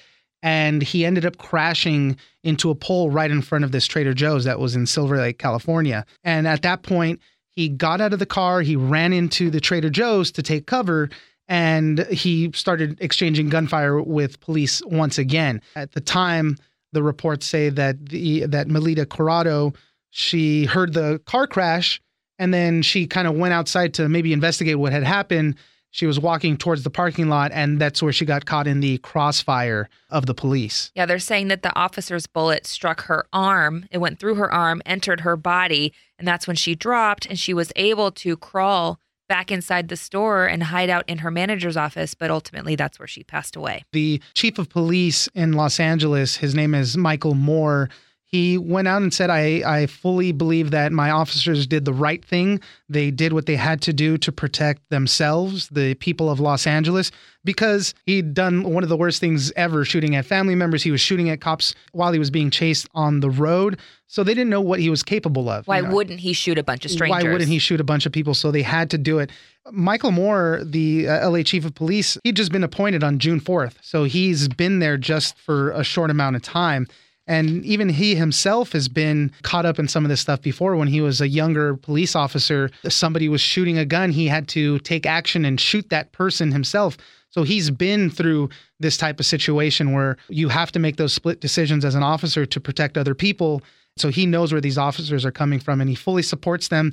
And 0.43 0.83
he 0.83 1.05
ended 1.05 1.25
up 1.25 1.39
crashing 1.39 2.17
into 2.45 2.71
a 2.71 2.75
pole 2.75 3.11
right 3.11 3.31
in 3.31 3.43
front 3.43 3.65
of 3.65 3.73
this 3.73 3.87
Trader 3.87 4.15
Joe's 4.15 4.45
that 4.45 4.61
was 4.61 4.77
in 4.77 4.87
Silver 4.87 5.17
Lake, 5.17 5.39
California. 5.39 6.05
And 6.25 6.47
at 6.47 6.63
that 6.63 6.83
point, 6.83 7.21
he 7.57 7.69
got 7.69 8.01
out 8.01 8.13
of 8.13 8.19
the 8.19 8.27
car, 8.27 8.61
he 8.61 8.77
ran 8.77 9.13
into 9.13 9.51
the 9.51 9.61
Trader 9.61 9.91
Joe's 9.91 10.31
to 10.33 10.43
take 10.43 10.67
cover, 10.67 11.09
and 11.49 12.01
he 12.07 12.53
started 12.55 12.99
exchanging 13.01 13.49
gunfire 13.49 14.01
with 14.01 14.39
police 14.41 14.83
once 14.87 15.19
again. 15.19 15.61
At 15.75 15.93
the 15.93 16.01
time, 16.01 16.59
the 16.93 17.03
reports 17.03 17.47
say 17.47 17.71
that 17.71 18.11
the 18.11 18.47
that 18.47 18.69
Melyda 18.69 19.07
Corado 19.07 19.75
she 20.11 20.65
heard 20.65 20.95
the 20.95 21.21
car 21.27 21.47
crash 21.47 22.01
and 22.39 22.53
then 22.53 22.83
she 22.83 23.07
kind 23.07 23.29
of 23.29 23.35
went 23.35 23.53
outside 23.53 23.95
to 23.95 24.09
maybe 24.09 24.33
investigate 24.33 24.79
what 24.79 24.93
had 24.93 25.05
happened. 25.05 25.57
She 25.97 26.05
was 26.05 26.21
walking 26.21 26.59
towards 26.59 26.83
the 26.83 26.91
parking 26.91 27.31
lot, 27.31 27.53
and 27.53 27.81
that's 27.81 28.03
where 28.03 28.13
she 28.13 28.27
got 28.27 28.45
caught 28.45 28.67
in 28.67 28.81
the 28.81 28.99
crossfire 28.99 29.89
of 30.11 30.27
the 30.27 30.35
police. 30.35 30.93
Yeah, 30.95 31.07
they're 31.07 31.19
saying 31.19 31.49
that 31.49 31.63
the 31.63 31.75
officer's 31.75 32.27
bullet 32.27 32.67
struck 32.67 33.05
her 33.05 33.27
arm. 33.33 33.87
It 33.91 33.97
went 33.97 34.19
through 34.19 34.35
her 34.35 34.53
arm, 34.53 34.83
entered 34.85 35.21
her 35.21 35.39
body, 35.39 35.95
and 36.19 36.29
that's 36.29 36.47
when 36.47 36.55
she 36.55 36.75
dropped 36.75 37.25
and 37.25 37.39
she 37.39 37.55
was 37.55 37.73
able 37.77 38.11
to 38.11 38.37
crawl 38.37 39.01
back 39.27 39.51
inside 39.51 39.89
the 39.89 39.97
store 39.97 40.45
and 40.45 40.65
hide 40.65 40.91
out 40.91 41.09
in 41.09 41.19
her 41.19 41.31
manager's 41.31 41.79
office, 41.79 42.13
but 42.13 42.31
ultimately 42.31 42.77
that's 42.77 42.99
where 42.99 43.09
she 43.09 43.25
passed 43.25 43.57
away. 43.57 43.83
The 43.93 44.21
chief 44.35 44.59
of 44.59 44.69
police 44.69 45.31
in 45.35 45.55
Los 45.55 45.81
Angeles, 45.81 46.37
his 46.37 46.55
name 46.55 46.75
is 46.75 46.99
Michel 46.99 47.33
Moore. 47.33 47.89
He 48.37 48.59
went 48.59 48.87
out 48.87 49.01
and 49.01 49.15
said, 49.15 49.31
I, 49.31 49.63
I 49.65 49.87
fully 49.87 50.31
believe 50.31 50.71
that 50.71 50.93
my 50.93 51.11
officers 51.11 51.67
did 51.67 51.87
the 51.87 51.95
right 51.95 52.23
thing. 52.23 52.61
They 52.87 53.11
did 53.11 53.33
what 53.33 53.47
they 53.47 53.57
had 53.57 53.81
to 53.83 53.95
do 53.95 54.19
to 54.19 54.31
protect 54.31 54.91
themselves, 54.91 55.69
the 55.71 55.95
people 55.95 56.29
of 56.29 56.39
Los 56.39 56.67
Angeles, 56.67 57.11
because 57.45 57.95
he'd 58.05 58.35
done 58.35 58.63
one 58.65 58.83
of 58.83 58.91
the 58.91 58.97
worst 58.97 59.21
things 59.21 59.53
ever 59.57 59.87
shooting 59.87 60.15
at 60.17 60.27
family 60.27 60.55
members. 60.55 60.83
He 60.83 60.91
was 60.91 61.01
shooting 61.01 61.31
at 61.31 61.41
cops 61.41 61.75
while 61.93 62.13
he 62.13 62.19
was 62.19 62.31
being 62.31 62.51
chased 62.51 62.87
on 62.95 63.21
the 63.21 63.31
road. 63.31 63.81
So 64.07 64.23
they 64.23 64.35
didn't 64.35 64.51
know 64.51 64.61
what 64.61 64.81
he 64.81 64.91
was 64.91 65.03
capable 65.03 65.49
of. 65.49 65.67
Why 65.67 65.79
you 65.79 65.85
know. 65.85 65.95
wouldn't 65.95 66.21
he 66.21 66.35
shoot 66.35 66.59
a 66.59 66.63
bunch 66.63 66.85
of 66.85 66.91
strangers? 66.91 67.25
Why 67.25 67.33
wouldn't 67.33 67.49
he 67.49 67.59
shoot 67.59 67.81
a 67.81 67.85
bunch 67.85 68.05
of 68.05 68.13
people? 68.13 68.35
So 68.35 68.51
they 68.51 68.63
had 68.63 68.91
to 68.91 68.99
do 68.99 69.19
it. 69.19 69.31
Michel 69.73 70.11
Moore, 70.13 70.61
the 70.63 71.09
uh, 71.09 71.31
LA 71.31 71.43
chief 71.43 71.65
of 71.65 71.75
police, 71.75 72.19
he'd 72.23 72.37
just 72.37 72.53
been 72.53 72.63
appointed 72.63 73.03
on 73.03 73.19
June 73.19 73.41
4th. 73.41 73.77
So 73.81 74.05
he's 74.05 74.47
been 74.47 74.81
there 74.81 74.99
just 74.99 75.39
for 75.39 75.71
a 75.71 75.83
short 75.83 76.11
amount 76.11 76.37
of 76.37 76.43
time. 76.43 76.87
And 77.27 77.65
even 77.65 77.89
he 77.89 78.15
himself 78.15 78.73
has 78.73 78.89
been 78.89 79.33
caught 79.43 79.67
up 79.67 79.79
in 79.79 79.89
some 79.89 80.05
of 80.05 80.09
this 80.09 80.21
stuff 80.21 80.41
before. 80.41 80.77
When 80.77 80.89
he 80.89 81.01
was 81.01 81.21
a 81.21 81.29
younger 81.29 81.77
police 81.77 82.15
officer, 82.15 82.71
somebody 82.89 83.29
was 83.29 83.41
shooting 83.41 83.79
a 83.79 83.85
gun, 83.85 84.13
he 84.13 84.29
had 84.29 84.47
to 84.49 84.79
take 84.81 85.07
action 85.07 85.45
and 85.45 85.61
shoot 85.61 85.91
that 85.91 86.13
person 86.13 86.53
himself. 86.53 86.97
So 87.31 87.43
he's 87.43 87.71
been 87.71 88.11
through 88.11 88.51
this 88.79 88.97
type 88.97 89.19
of 89.19 89.27
situation 89.27 89.93
where 89.93 90.17
you 90.29 90.49
have 90.49 90.71
to 90.73 90.79
make 90.79 90.97
those 90.97 91.13
split 91.13 91.41
decisions 91.41 91.85
as 91.85 91.95
an 91.95 92.03
officer 92.03 92.47
to 92.47 92.61
protect 92.61 92.97
other 92.97 93.15
people. 93.15 93.63
So 93.97 94.09
he 94.09 94.25
knows 94.25 94.53
where 94.53 94.61
these 94.61 94.79
officers 94.79 95.25
are 95.25 95.33
coming 95.33 95.59
from 95.59 95.81
and 95.81 95.91
he 95.91 95.97
fully 95.97 96.23
supports 96.23 96.69
them. 96.69 96.93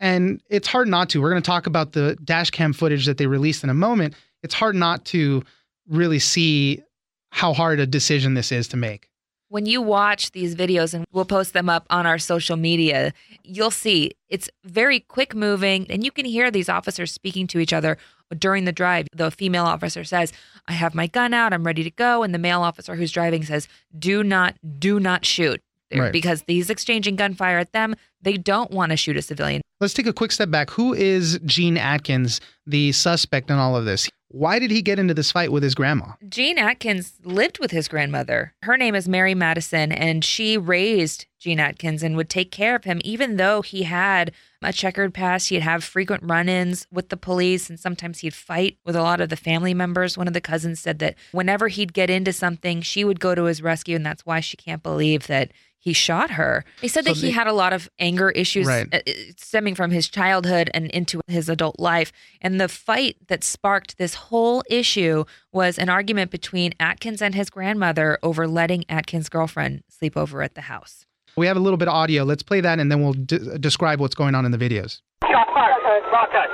And 0.00 0.40
it's 0.48 0.66
hard 0.66 0.88
not 0.88 1.10
to. 1.10 1.20
We're 1.20 1.30
going 1.30 1.42
to 1.42 1.46
talk 1.46 1.66
about 1.66 1.92
the 1.92 2.16
dash 2.24 2.50
cam 2.50 2.72
footage 2.72 3.06
that 3.06 3.18
they 3.18 3.26
released 3.26 3.62
in 3.62 3.70
a 3.70 3.74
moment. 3.74 4.14
It's 4.42 4.54
hard 4.54 4.74
not 4.74 5.04
to 5.06 5.42
really 5.88 6.18
see 6.18 6.82
how 7.30 7.52
hard 7.52 7.80
a 7.80 7.86
decision 7.86 8.34
this 8.34 8.50
is 8.50 8.68
to 8.68 8.76
make 8.76 9.08
when 9.48 9.66
you 9.66 9.80
watch 9.80 10.32
these 10.32 10.54
videos 10.54 10.94
and 10.94 11.04
we'll 11.12 11.24
post 11.24 11.52
them 11.52 11.68
up 11.68 11.86
on 11.90 12.06
our 12.06 12.18
social 12.18 12.56
media, 12.56 13.12
you'll 13.42 13.70
see 13.70 14.12
it's 14.28 14.48
very 14.64 15.00
quick 15.00 15.34
moving 15.34 15.86
and 15.90 16.04
you 16.04 16.10
can 16.10 16.24
hear 16.24 16.50
these 16.50 16.68
officers 16.68 17.12
speaking 17.12 17.46
to 17.48 17.58
each 17.58 17.72
other 17.72 17.98
during 18.36 18.64
the 18.64 18.72
drive. 18.72 19.06
The 19.14 19.30
female 19.30 19.64
officer 19.64 20.04
says, 20.04 20.32
I 20.66 20.72
have 20.72 20.94
my 20.94 21.06
gun 21.06 21.34
out, 21.34 21.52
I'm 21.52 21.64
ready 21.64 21.84
to 21.84 21.90
go. 21.90 22.22
And 22.22 22.34
the 22.34 22.38
male 22.38 22.62
officer 22.62 22.96
who's 22.96 23.12
driving 23.12 23.44
says, 23.44 23.68
Do 23.96 24.24
not, 24.24 24.56
do 24.78 24.98
not 24.98 25.24
shoot. 25.24 25.62
Right. 25.94 26.12
Because 26.12 26.44
he's 26.46 26.70
exchanging 26.70 27.16
gunfire 27.16 27.58
at 27.58 27.72
them. 27.72 27.94
They 28.22 28.36
don't 28.36 28.70
want 28.70 28.90
to 28.90 28.96
shoot 28.96 29.16
a 29.16 29.22
civilian. 29.22 29.62
Let's 29.80 29.94
take 29.94 30.06
a 30.06 30.12
quick 30.12 30.32
step 30.32 30.50
back. 30.50 30.70
Who 30.70 30.94
is 30.94 31.38
Gene 31.44 31.76
Atkins, 31.76 32.40
the 32.66 32.92
suspect 32.92 33.50
in 33.50 33.56
all 33.56 33.76
of 33.76 33.84
this? 33.84 34.08
Why 34.28 34.58
did 34.58 34.70
he 34.70 34.82
get 34.82 34.98
into 34.98 35.14
this 35.14 35.30
fight 35.30 35.52
with 35.52 35.62
his 35.62 35.74
grandma? 35.74 36.12
Gene 36.28 36.58
Atkins 36.58 37.14
lived 37.22 37.60
with 37.60 37.70
his 37.70 37.86
grandmother. 37.86 38.54
Her 38.62 38.76
name 38.76 38.94
is 38.94 39.08
Mary 39.08 39.34
Madison, 39.34 39.92
and 39.92 40.24
she 40.24 40.56
raised 40.58 41.26
Gene 41.44 41.60
Atkins 41.60 42.02
and 42.02 42.16
would 42.16 42.30
take 42.30 42.50
care 42.50 42.74
of 42.74 42.84
him, 42.84 43.02
even 43.04 43.36
though 43.36 43.60
he 43.60 43.82
had 43.82 44.32
a 44.62 44.72
checkered 44.72 45.12
past. 45.12 45.50
He'd 45.50 45.60
have 45.60 45.84
frequent 45.84 46.22
run 46.22 46.48
ins 46.48 46.86
with 46.90 47.10
the 47.10 47.18
police, 47.18 47.68
and 47.68 47.78
sometimes 47.78 48.20
he'd 48.20 48.32
fight 48.32 48.78
with 48.82 48.96
a 48.96 49.02
lot 49.02 49.20
of 49.20 49.28
the 49.28 49.36
family 49.36 49.74
members. 49.74 50.16
One 50.16 50.26
of 50.26 50.32
the 50.32 50.40
cousins 50.40 50.80
said 50.80 51.00
that 51.00 51.16
whenever 51.32 51.68
he'd 51.68 51.92
get 51.92 52.08
into 52.08 52.32
something, 52.32 52.80
she 52.80 53.04
would 53.04 53.20
go 53.20 53.34
to 53.34 53.44
his 53.44 53.60
rescue, 53.60 53.94
and 53.94 54.06
that's 54.06 54.24
why 54.24 54.40
she 54.40 54.56
can't 54.56 54.82
believe 54.82 55.26
that 55.26 55.52
he 55.76 55.92
shot 55.92 56.30
her. 56.30 56.64
He 56.80 56.88
said 56.88 57.04
so 57.04 57.12
that 57.12 57.20
he 57.20 57.30
had 57.30 57.46
a 57.46 57.52
lot 57.52 57.74
of 57.74 57.90
anger 57.98 58.30
issues 58.30 58.66
right. 58.66 58.88
Uh, 58.90 59.00
stemming 59.36 59.74
from 59.74 59.90
his 59.90 60.08
childhood 60.08 60.70
and 60.72 60.90
into 60.92 61.20
his 61.26 61.50
adult 61.50 61.78
life. 61.78 62.10
And 62.40 62.58
the 62.58 62.70
fight 62.70 63.18
that 63.26 63.44
sparked 63.44 63.98
this 63.98 64.14
whole 64.14 64.62
issue 64.70 65.26
was 65.52 65.78
an 65.78 65.90
argument 65.90 66.30
between 66.30 66.72
Atkins 66.80 67.20
and 67.20 67.34
his 67.34 67.50
grandmother 67.50 68.18
over 68.22 68.48
letting 68.48 68.86
Atkins' 68.88 69.28
girlfriend 69.28 69.82
sleep 69.90 70.16
over 70.16 70.40
at 70.40 70.54
the 70.54 70.62
house. 70.62 71.04
We 71.36 71.46
have 71.46 71.56
a 71.56 71.60
little 71.60 71.76
bit 71.76 71.88
of 71.88 71.94
audio. 71.94 72.24
Let's 72.24 72.42
play 72.42 72.60
that 72.60 72.78
and 72.78 72.90
then 72.90 73.02
we'll 73.02 73.12
d- 73.14 73.58
describe 73.58 74.00
what's 74.00 74.14
going 74.14 74.34
on 74.34 74.44
in 74.44 74.52
the 74.52 74.58
videos. 74.58 75.00
Shot 75.24 75.48
fired. 75.52 75.82
Shot 76.10 76.30
fired. 76.30 76.50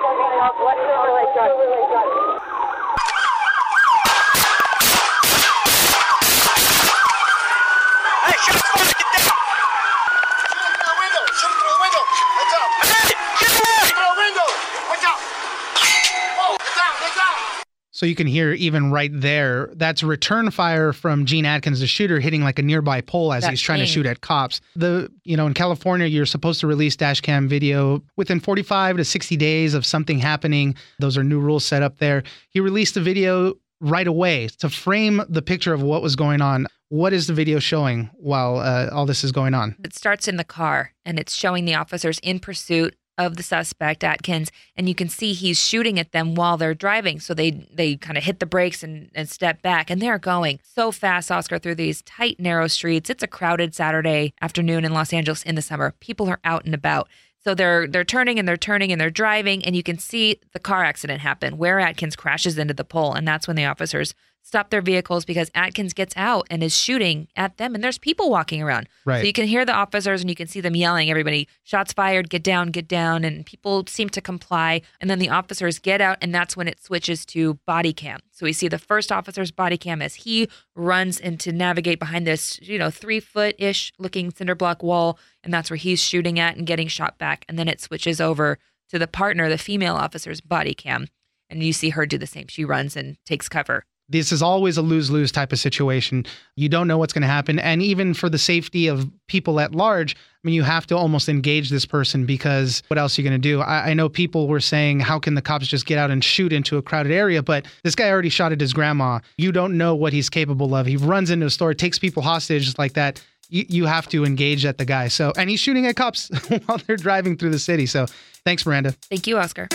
So 17.97 18.05
you 18.05 18.13
can 18.13 18.27
hear 18.27 18.53
even 18.53 18.91
right 18.91 19.09
there, 19.11 19.71
that's 19.73 20.03
return 20.03 20.51
fire 20.51 20.93
from 20.93 21.25
Gene 21.25 21.47
Atkins, 21.47 21.79
the 21.79 21.87
shooter, 21.87 22.19
hitting 22.19 22.43
like 22.43 22.59
a 22.59 22.61
nearby 22.61 23.01
pole 23.01 23.33
as 23.33 23.43
he's 23.43 23.59
trying 23.59 23.79
to 23.79 23.87
shoot 23.87 24.05
at 24.05 24.21
cops. 24.21 24.61
The 24.75 25.11
you 25.23 25.35
know 25.35 25.47
in 25.47 25.55
California, 25.55 26.05
you're 26.05 26.27
supposed 26.27 26.59
to 26.59 26.67
release 26.67 26.95
dash 26.95 27.21
cam 27.21 27.47
video 27.47 28.03
within 28.15 28.39
45 28.39 28.97
to 28.97 29.03
60 29.03 29.35
days 29.37 29.73
of 29.73 29.83
something 29.83 30.19
happening. 30.19 30.75
Those 30.99 31.17
are 31.17 31.23
new 31.23 31.39
rules 31.39 31.65
set 31.65 31.81
up 31.81 31.97
there. 31.97 32.21
He 32.51 32.59
released 32.59 32.93
the 32.93 33.01
video 33.01 33.55
right 33.81 34.05
away 34.05 34.49
to 34.59 34.69
frame 34.69 35.23
the 35.27 35.41
picture 35.41 35.73
of 35.73 35.81
what 35.81 36.03
was 36.03 36.15
going 36.15 36.39
on. 36.39 36.67
What 36.89 37.13
is 37.13 37.25
the 37.25 37.33
video 37.33 37.57
showing 37.57 38.11
while 38.13 38.57
uh, 38.57 38.89
all 38.91 39.07
this 39.07 39.23
is 39.23 39.31
going 39.31 39.55
on? 39.55 39.75
It 39.83 39.95
starts 39.95 40.27
in 40.27 40.37
the 40.37 40.43
car 40.43 40.93
and 41.03 41.17
it's 41.17 41.33
showing 41.33 41.65
the 41.65 41.73
officers 41.73 42.19
in 42.19 42.37
pursuit 42.41 42.95
of 43.17 43.35
the 43.35 43.43
suspect 43.43 44.03
Atkins, 44.03 44.51
and 44.75 44.87
you 44.87 44.95
can 44.95 45.09
see 45.09 45.33
he's 45.33 45.59
shooting 45.59 45.99
at 45.99 46.11
them 46.11 46.35
while 46.35 46.57
they're 46.57 46.73
driving. 46.73 47.19
So 47.19 47.33
they 47.33 47.51
they 47.73 47.95
kind 47.95 48.17
of 48.17 48.23
hit 48.23 48.39
the 48.39 48.45
brakes 48.45 48.83
and, 48.83 49.09
and 49.15 49.29
step 49.29 49.61
back, 49.61 49.89
and 49.89 50.01
they're 50.01 50.19
going 50.19 50.59
so 50.63 50.91
fast, 50.91 51.31
Oscar, 51.31 51.59
through 51.59 51.75
these 51.75 52.01
tight, 52.03 52.39
narrow 52.39 52.67
streets. 52.67 53.09
It's 53.09 53.23
a 53.23 53.27
crowded 53.27 53.73
Saturday 53.75 54.33
afternoon 54.41 54.85
in 54.85 54.93
Los 54.93 55.13
Angeles 55.13 55.43
in 55.43 55.55
the 55.55 55.61
summer. 55.61 55.93
People 55.99 56.29
are 56.29 56.39
out 56.43 56.65
and 56.65 56.73
about. 56.73 57.07
So 57.43 57.55
they're 57.55 57.87
they're 57.87 58.03
turning 58.03 58.39
and 58.39 58.47
they're 58.47 58.57
turning 58.57 58.91
and 58.91 58.99
they're 58.99 59.09
driving, 59.09 59.63
and 59.63 59.75
you 59.75 59.83
can 59.83 59.97
see 59.97 60.39
the 60.53 60.59
car 60.59 60.83
accident 60.83 61.21
happen 61.21 61.57
where 61.57 61.79
Atkins 61.79 62.15
crashes 62.15 62.57
into 62.57 62.73
the 62.73 62.83
pole, 62.83 63.13
and 63.13 63.27
that's 63.27 63.47
when 63.47 63.55
the 63.55 63.65
officers 63.65 64.13
stop 64.47 64.69
their 64.69 64.81
vehicles 64.81 65.25
because 65.25 65.51
Atkins 65.53 65.93
gets 65.93 66.13
out 66.15 66.47
and 66.49 66.63
is 66.63 66.75
shooting 66.75 67.27
at 67.35 67.57
them, 67.57 67.75
and 67.75 67.83
there's 67.83 67.97
people 67.97 68.29
walking 68.29 68.63
around. 68.63 68.87
Right. 69.03 69.19
So 69.19 69.27
you 69.27 69.33
can 69.33 69.45
hear 69.45 69.65
the 69.65 69.73
officers 69.73 70.21
and 70.21 70.29
you 70.29 70.37
can 70.37 70.47
see 70.47 70.61
them 70.61 70.73
yelling, 70.73 71.09
everybody, 71.09 71.49
shots 71.63 71.91
fired, 71.91 72.29
get 72.29 72.43
down, 72.43 72.71
get 72.71 72.87
down. 72.87 73.25
And 73.25 73.45
people 73.45 73.83
seem 73.87 74.07
to 74.09 74.21
comply. 74.21 74.81
And 75.01 75.09
then 75.09 75.19
the 75.19 75.29
officers 75.29 75.79
get 75.79 75.99
out, 75.99 76.17
and 76.21 76.33
that's 76.33 76.55
when 76.55 76.69
it 76.69 76.81
switches 76.81 77.25
to 77.27 77.55
body 77.65 77.91
cam. 77.91 78.21
So 78.31 78.45
we 78.45 78.53
see 78.53 78.69
the 78.69 78.79
first 78.79 79.11
officer's 79.11 79.51
body 79.51 79.77
cam 79.77 80.01
as 80.01 80.15
he 80.15 80.47
runs 80.75 81.19
in 81.19 81.37
to 81.39 81.51
navigate 81.51 81.99
behind 81.99 82.25
this, 82.25 82.57
you 82.61 82.79
know, 82.79 82.89
three 82.89 83.19
foot 83.19 83.53
ish 83.57 83.91
looking 83.99 84.31
cinder 84.31 84.55
block 84.55 84.81
wall. 84.81 85.19
And 85.43 85.53
that's 85.53 85.69
where 85.69 85.77
he's 85.77 86.01
shooting 86.01 86.39
at 86.39 86.55
and 86.55 86.65
getting 86.65 86.87
shot 86.87 87.17
back. 87.17 87.43
And 87.49 87.59
then 87.59 87.67
it 87.67 87.81
switches 87.81 88.21
over 88.21 88.59
to 88.89 88.97
the 88.97 89.07
partner, 89.07 89.49
the 89.49 89.57
female 89.57 89.95
officer's 89.95 90.39
body 90.39 90.73
cam. 90.73 91.07
And 91.49 91.61
you 91.61 91.73
see 91.73 91.89
her 91.89 92.05
do 92.05 92.17
the 92.17 92.27
same. 92.27 92.47
She 92.47 92.63
runs 92.63 92.95
and 92.95 93.17
takes 93.25 93.49
cover 93.49 93.83
this 94.09 94.31
is 94.31 94.41
always 94.41 94.77
a 94.77 94.81
lose 94.81 95.11
lose 95.11 95.31
type 95.31 95.51
of 95.51 95.59
situation. 95.59 96.25
You 96.55 96.69
don't 96.69 96.87
know 96.87 96.97
what's 96.97 97.13
going 97.13 97.23
to 97.23 97.27
happen. 97.27 97.59
And 97.59 97.81
even 97.81 98.13
for 98.13 98.29
the 98.29 98.37
safety 98.37 98.87
of 98.87 99.09
people 99.27 99.59
at 99.59 99.75
large, 99.75 100.15
I 100.15 100.19
mean, 100.43 100.55
you 100.55 100.63
have 100.63 100.87
to 100.87 100.97
almost 100.97 101.27
engage 101.27 101.69
this 101.69 101.85
person 101.85 102.25
because 102.25 102.83
what 102.87 102.97
else 102.97 103.17
are 103.17 103.21
you 103.21 103.27
going 103.27 103.41
to 103.41 103.49
do? 103.49 103.59
I, 103.61 103.89
I, 103.89 103.93
know 103.93 104.07
people 104.07 104.47
were 104.47 104.61
saying, 104.61 105.01
how 105.01 105.19
can 105.19 105.33
the 105.33 105.41
cops 105.41 105.67
just 105.67 105.85
get 105.85 105.97
out 105.97 106.09
and 106.09 106.23
shoot 106.23 106.53
into 106.53 106.77
a 106.77 106.81
crowded 106.81 107.11
area? 107.11 107.43
But 107.43 107.65
this 107.83 107.95
guy 107.95 108.09
already 108.09 108.29
shot 108.29 108.53
at 108.53 108.61
his 108.61 108.71
grandma. 108.71 109.19
You 109.37 109.51
don't 109.51 109.77
know 109.77 109.93
what 109.93 110.13
he's 110.13 110.29
capable 110.29 110.73
of. 110.73 110.85
He 110.85 110.95
runs 110.95 111.29
into 111.29 111.47
a 111.47 111.49
store, 111.49 111.73
takes 111.73 111.99
people 111.99 112.23
hostage 112.23 112.77
like 112.77 112.93
that. 112.93 113.21
You, 113.49 113.65
you 113.67 113.85
have 113.85 114.07
to 114.09 114.25
engage 114.25 114.65
at 114.65 114.77
the 114.77 114.85
guy. 114.85 115.09
So, 115.09 115.33
and 115.35 115.49
he's 115.49 115.59
shooting 115.59 115.85
at 115.85 115.95
cops 115.95 116.29
while 116.65 116.77
they're 116.85 116.97
driving 116.97 117.35
through 117.35 117.51
the 117.51 117.59
city. 117.59 117.85
So, 117.85 118.05
thanks, 118.45 118.65
Miranda. 118.65 118.91
Thank 119.09 119.27
you, 119.27 119.37
Oscar. 119.37 119.67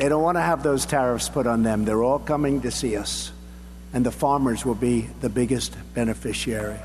They 0.00 0.10
don't 0.10 0.22
want 0.22 0.36
to 0.36 0.42
have 0.42 0.62
those 0.62 0.84
tariffs 0.84 1.28
put 1.28 1.46
on 1.46 1.62
them. 1.62 1.84
They're 1.84 2.02
all 2.02 2.18
coming 2.18 2.60
to 2.62 2.70
see 2.70 2.96
us. 2.96 3.32
And 3.94 4.04
the 4.04 4.10
farmers 4.10 4.66
will 4.66 4.74
be 4.74 5.08
the 5.20 5.30
biggest 5.30 5.74
beneficiary. 5.94 6.78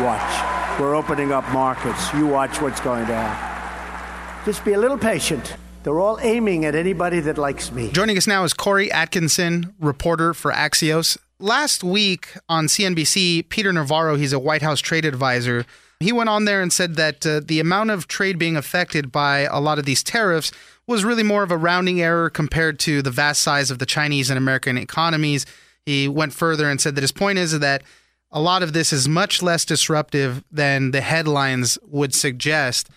Watch. 0.00 0.80
We're 0.80 0.94
opening 0.94 1.32
up 1.32 1.46
markets. 1.50 2.12
You 2.14 2.26
watch 2.26 2.62
what's 2.62 2.80
going 2.80 3.06
to 3.06 3.14
happen. 3.14 4.44
Just 4.46 4.64
be 4.64 4.72
a 4.72 4.78
little 4.78 4.96
patient. 4.96 5.56
They're 5.82 6.00
all 6.00 6.18
aiming 6.20 6.64
at 6.64 6.74
anybody 6.74 7.20
that 7.20 7.36
likes 7.36 7.70
me. 7.70 7.90
Joining 7.92 8.16
us 8.16 8.26
now 8.26 8.44
is 8.44 8.54
Khorri 8.54 8.90
Atkinson, 8.90 9.74
reporter 9.78 10.32
for 10.32 10.52
Axios. 10.52 11.18
Last 11.38 11.84
week 11.84 12.28
on 12.48 12.66
CNBC, 12.66 13.48
Peter 13.50 13.72
Navarro, 13.72 14.16
he's 14.16 14.32
a 14.32 14.38
White 14.38 14.62
House 14.62 14.80
trade 14.80 15.04
advisor, 15.04 15.66
he 16.00 16.12
went 16.12 16.28
on 16.28 16.44
there 16.44 16.60
and 16.60 16.72
said 16.72 16.96
that 16.96 17.26
uh, 17.26 17.40
the 17.42 17.60
amount 17.60 17.90
of 17.90 18.06
trade 18.06 18.38
being 18.38 18.56
affected 18.56 19.10
by 19.10 19.40
a 19.40 19.60
lot 19.60 19.78
of 19.78 19.86
these 19.86 20.02
tariffs 20.02 20.52
was 20.86 21.04
really 21.04 21.22
more 21.22 21.42
of 21.42 21.50
a 21.50 21.56
rounding 21.56 22.00
error 22.00 22.30
compared 22.30 22.78
to 22.80 23.02
the 23.02 23.10
vast 23.10 23.40
size 23.42 23.70
of 23.70 23.78
the 23.78 23.86
Chinese 23.86 24.30
and 24.30 24.38
American 24.38 24.78
economies. 24.78 25.46
He 25.84 26.08
went 26.08 26.32
further 26.32 26.68
and 26.68 26.80
said 26.80 26.94
that 26.94 27.02
his 27.02 27.12
point 27.12 27.38
is 27.38 27.58
that 27.58 27.82
a 28.30 28.40
lot 28.40 28.62
of 28.62 28.72
this 28.72 28.92
is 28.92 29.08
much 29.08 29.42
less 29.42 29.64
disruptive 29.64 30.44
than 30.50 30.90
the 30.90 31.00
headlines 31.00 31.78
would 31.86 32.14
suggest. 32.14 32.88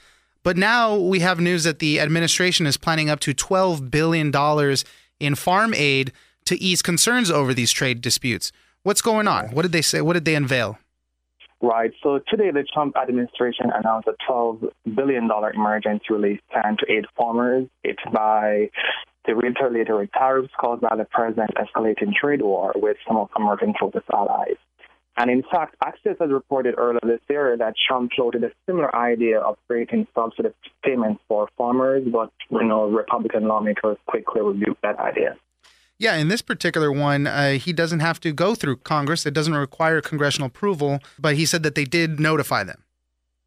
But 0.43 0.57
now 0.57 0.95
we 0.95 1.19
have 1.19 1.39
news 1.39 1.63
that 1.65 1.79
the 1.79 1.99
administration 1.99 2.65
is 2.65 2.77
planning 2.77 3.09
up 3.09 3.19
to 3.21 3.33
$12 3.33 3.91
billion 3.91 4.31
in 5.19 5.35
farm 5.35 5.73
aid 5.73 6.11
to 6.45 6.61
ease 6.61 6.81
concerns 6.81 7.29
over 7.29 7.53
these 7.53 7.71
trade 7.71 8.01
disputes. 8.01 8.51
What's 8.83 9.01
going 9.01 9.27
on? 9.27 9.49
What 9.49 9.63
did 9.63 9.71
they 9.71 9.81
say? 9.81 10.01
What 10.01 10.13
did 10.13 10.25
they 10.25 10.35
unveil? 10.35 10.79
Right. 11.61 11.91
So 12.01 12.19
today, 12.29 12.51
the 12.51 12.63
Trump 12.73 12.95
administration 12.95 13.69
announced 13.73 14.07
a 14.07 14.15
$12 14.31 14.71
billion 14.95 15.29
emergency 15.53 16.05
relief 16.09 16.39
plan 16.51 16.77
to 16.79 16.91
aid 16.91 17.05
farmers. 17.17 17.67
hit 17.83 17.97
by 18.13 18.69
the 19.25 19.35
retaliatory 19.35 20.07
tariffs 20.07 20.53
caused 20.59 20.81
by 20.81 20.95
the 20.95 21.03
present 21.03 21.51
escalating 21.55 22.13
trade 22.13 22.41
war 22.41 22.71
with 22.75 22.95
some 23.05 23.17
of 23.17 23.29
American 23.35 23.73
closest 23.77 24.05
allies. 24.13 24.55
And 25.17 25.29
in 25.29 25.43
fact, 25.51 25.75
Axios 25.83 26.17
has 26.21 26.31
reported 26.31 26.75
earlier 26.77 27.01
this 27.03 27.19
year 27.29 27.57
that 27.57 27.73
Trump 27.85 28.11
floated 28.15 28.45
a 28.45 28.51
similar 28.65 28.95
idea 28.95 29.39
of 29.39 29.57
creating 29.67 30.07
subsidy 30.15 30.49
payments 30.81 31.21
for 31.27 31.49
farmers, 31.57 32.07
but 32.09 32.31
you 32.49 32.63
know, 32.63 32.89
Republican 32.89 33.49
lawmakers 33.49 33.97
quickly 34.07 34.41
rebuked 34.41 34.81
that 34.81 34.97
idea. 34.97 35.35
Yeah, 35.99 36.15
in 36.15 36.29
this 36.29 36.41
particular 36.41 36.93
one, 36.93 37.27
uh, 37.27 37.51
he 37.51 37.73
doesn't 37.73 37.99
have 37.99 38.21
to 38.21 38.31
go 38.31 38.55
through 38.55 38.77
Congress. 38.77 39.25
It 39.25 39.33
doesn't 39.33 39.53
require 39.53 39.99
congressional 39.99 40.47
approval, 40.47 40.99
but 41.19 41.35
he 41.35 41.45
said 41.45 41.61
that 41.63 41.75
they 41.75 41.83
did 41.83 42.21
notify 42.21 42.63
them. 42.63 42.81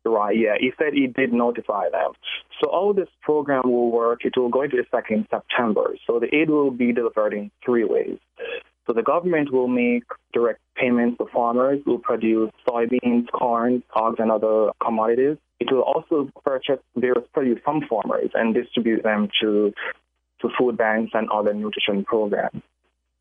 Right, 0.05 0.37
yeah. 0.37 0.57
He 0.61 0.73
said 0.79 0.93
he 0.93 1.07
did 1.07 1.33
notify 1.33 1.89
them. 1.89 2.13
So 2.61 2.69
all 2.69 2.93
this 2.93 3.09
program 3.23 3.63
will 3.65 3.91
work. 3.91 4.27
It 4.27 4.35
will 4.37 4.51
go 4.51 4.63
into 4.63 4.79
effect 4.79 5.11
in 5.11 5.27
September. 5.31 5.95
So 6.07 6.21
the 6.21 6.35
aid 6.35 6.51
will 6.51 6.71
be 6.71 6.93
delivered 6.93 7.33
in 7.33 7.51
three 7.65 7.85
ways. 7.85 8.19
So 8.87 8.93
the 8.93 9.03
government 9.03 9.51
will 9.51 9.69
make 9.69 10.03
direct 10.35 10.61
payments 10.77 11.17
to 11.19 11.27
farmers 11.33 11.81
who 11.87 11.99
produce 11.99 12.51
soybeans, 12.69 13.31
corn, 13.33 13.83
hogs, 13.89 14.17
and 14.19 14.31
other 14.31 14.73
commodities. 14.85 15.39
It 15.61 15.73
will 15.73 15.83
also 15.83 16.29
purchase 16.45 16.81
various 16.97 17.25
produce 17.33 17.61
from 17.65 17.83
farmers 17.89 18.31
and 18.35 18.53
distribute 18.53 19.05
them 19.05 19.29
to 19.41 19.73
to 20.43 20.51
food 20.59 20.77
banks 20.77 21.13
and 21.15 21.29
other 21.31 21.55
nutrition 21.55 22.05
programs. 22.05 22.63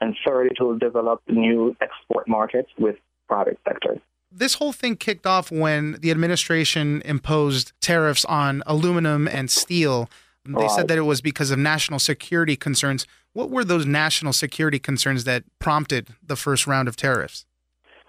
And 0.02 0.16
third, 0.26 0.48
it 0.48 0.60
will 0.60 0.78
develop 0.78 1.22
new 1.28 1.76
export 1.80 2.28
markets 2.28 2.70
with 2.78 2.98
private 3.28 3.60
sectors. 3.68 4.00
This 4.32 4.56
whole 4.56 4.72
thing 4.72 4.96
kicked 4.96 5.28
off 5.28 5.52
when 5.52 5.98
the 6.02 6.10
administration 6.10 7.02
imposed 7.06 7.74
tariffs 7.82 8.26
on 8.26 8.64
aluminum 8.66 9.28
and 9.28 9.50
steel. 9.50 10.10
They 10.46 10.54
right. 10.54 10.72
said 10.72 10.88
that 10.88 10.98
it 10.98 11.02
was 11.02 11.22
because 11.22 11.52
of 11.52 11.60
national 11.60 12.00
security 12.00 12.56
concerns. 12.56 13.06
What 13.34 13.50
were 13.50 13.64
those 13.64 13.86
national 13.86 14.34
security 14.34 14.80
concerns 14.80 15.26
that 15.26 15.44
prompted 15.60 16.16
the 16.26 16.36
first 16.36 16.66
round 16.66 16.88
of 16.88 16.96
tariffs? 16.96 17.46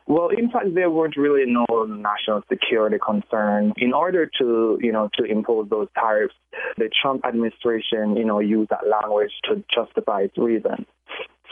Well, 0.07 0.29
in 0.29 0.51
fact, 0.51 0.75
there 0.75 0.91
weren't 0.91 1.17
really 1.17 1.45
no 1.47 1.67
national 1.85 2.43
security 2.49 2.99
concerns. 3.05 3.73
In 3.77 3.93
order 3.93 4.31
to, 4.39 4.79
you 4.81 4.93
know, 4.93 5.09
to 5.15 5.25
impose 5.25 5.69
those 5.71 5.89
tariffs, 5.95 6.35
the 6.77 6.91
Trump 7.01 7.25
administration, 7.25 8.17
you 8.17 8.25
know, 8.25 8.41
used 8.41 8.71
that 8.71 8.87
language 8.89 9.33
to 9.45 9.63
justify 9.73 10.23
its 10.23 10.37
reasons. 10.37 10.87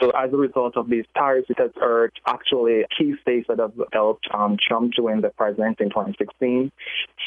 So 0.01 0.09
as 0.11 0.33
a 0.33 0.37
result 0.37 0.77
of 0.77 0.89
these 0.89 1.05
tariffs, 1.15 1.49
it 1.49 1.59
has 1.59 1.69
hurt 1.75 2.13
actually 2.25 2.83
key 2.97 3.13
states 3.21 3.45
that 3.47 3.59
have 3.59 3.73
helped 3.93 4.27
um, 4.33 4.57
Trump 4.59 4.93
to 4.93 5.03
win 5.03 5.21
the 5.21 5.29
presidency 5.29 5.83
in 5.83 5.89
2016. 5.89 6.71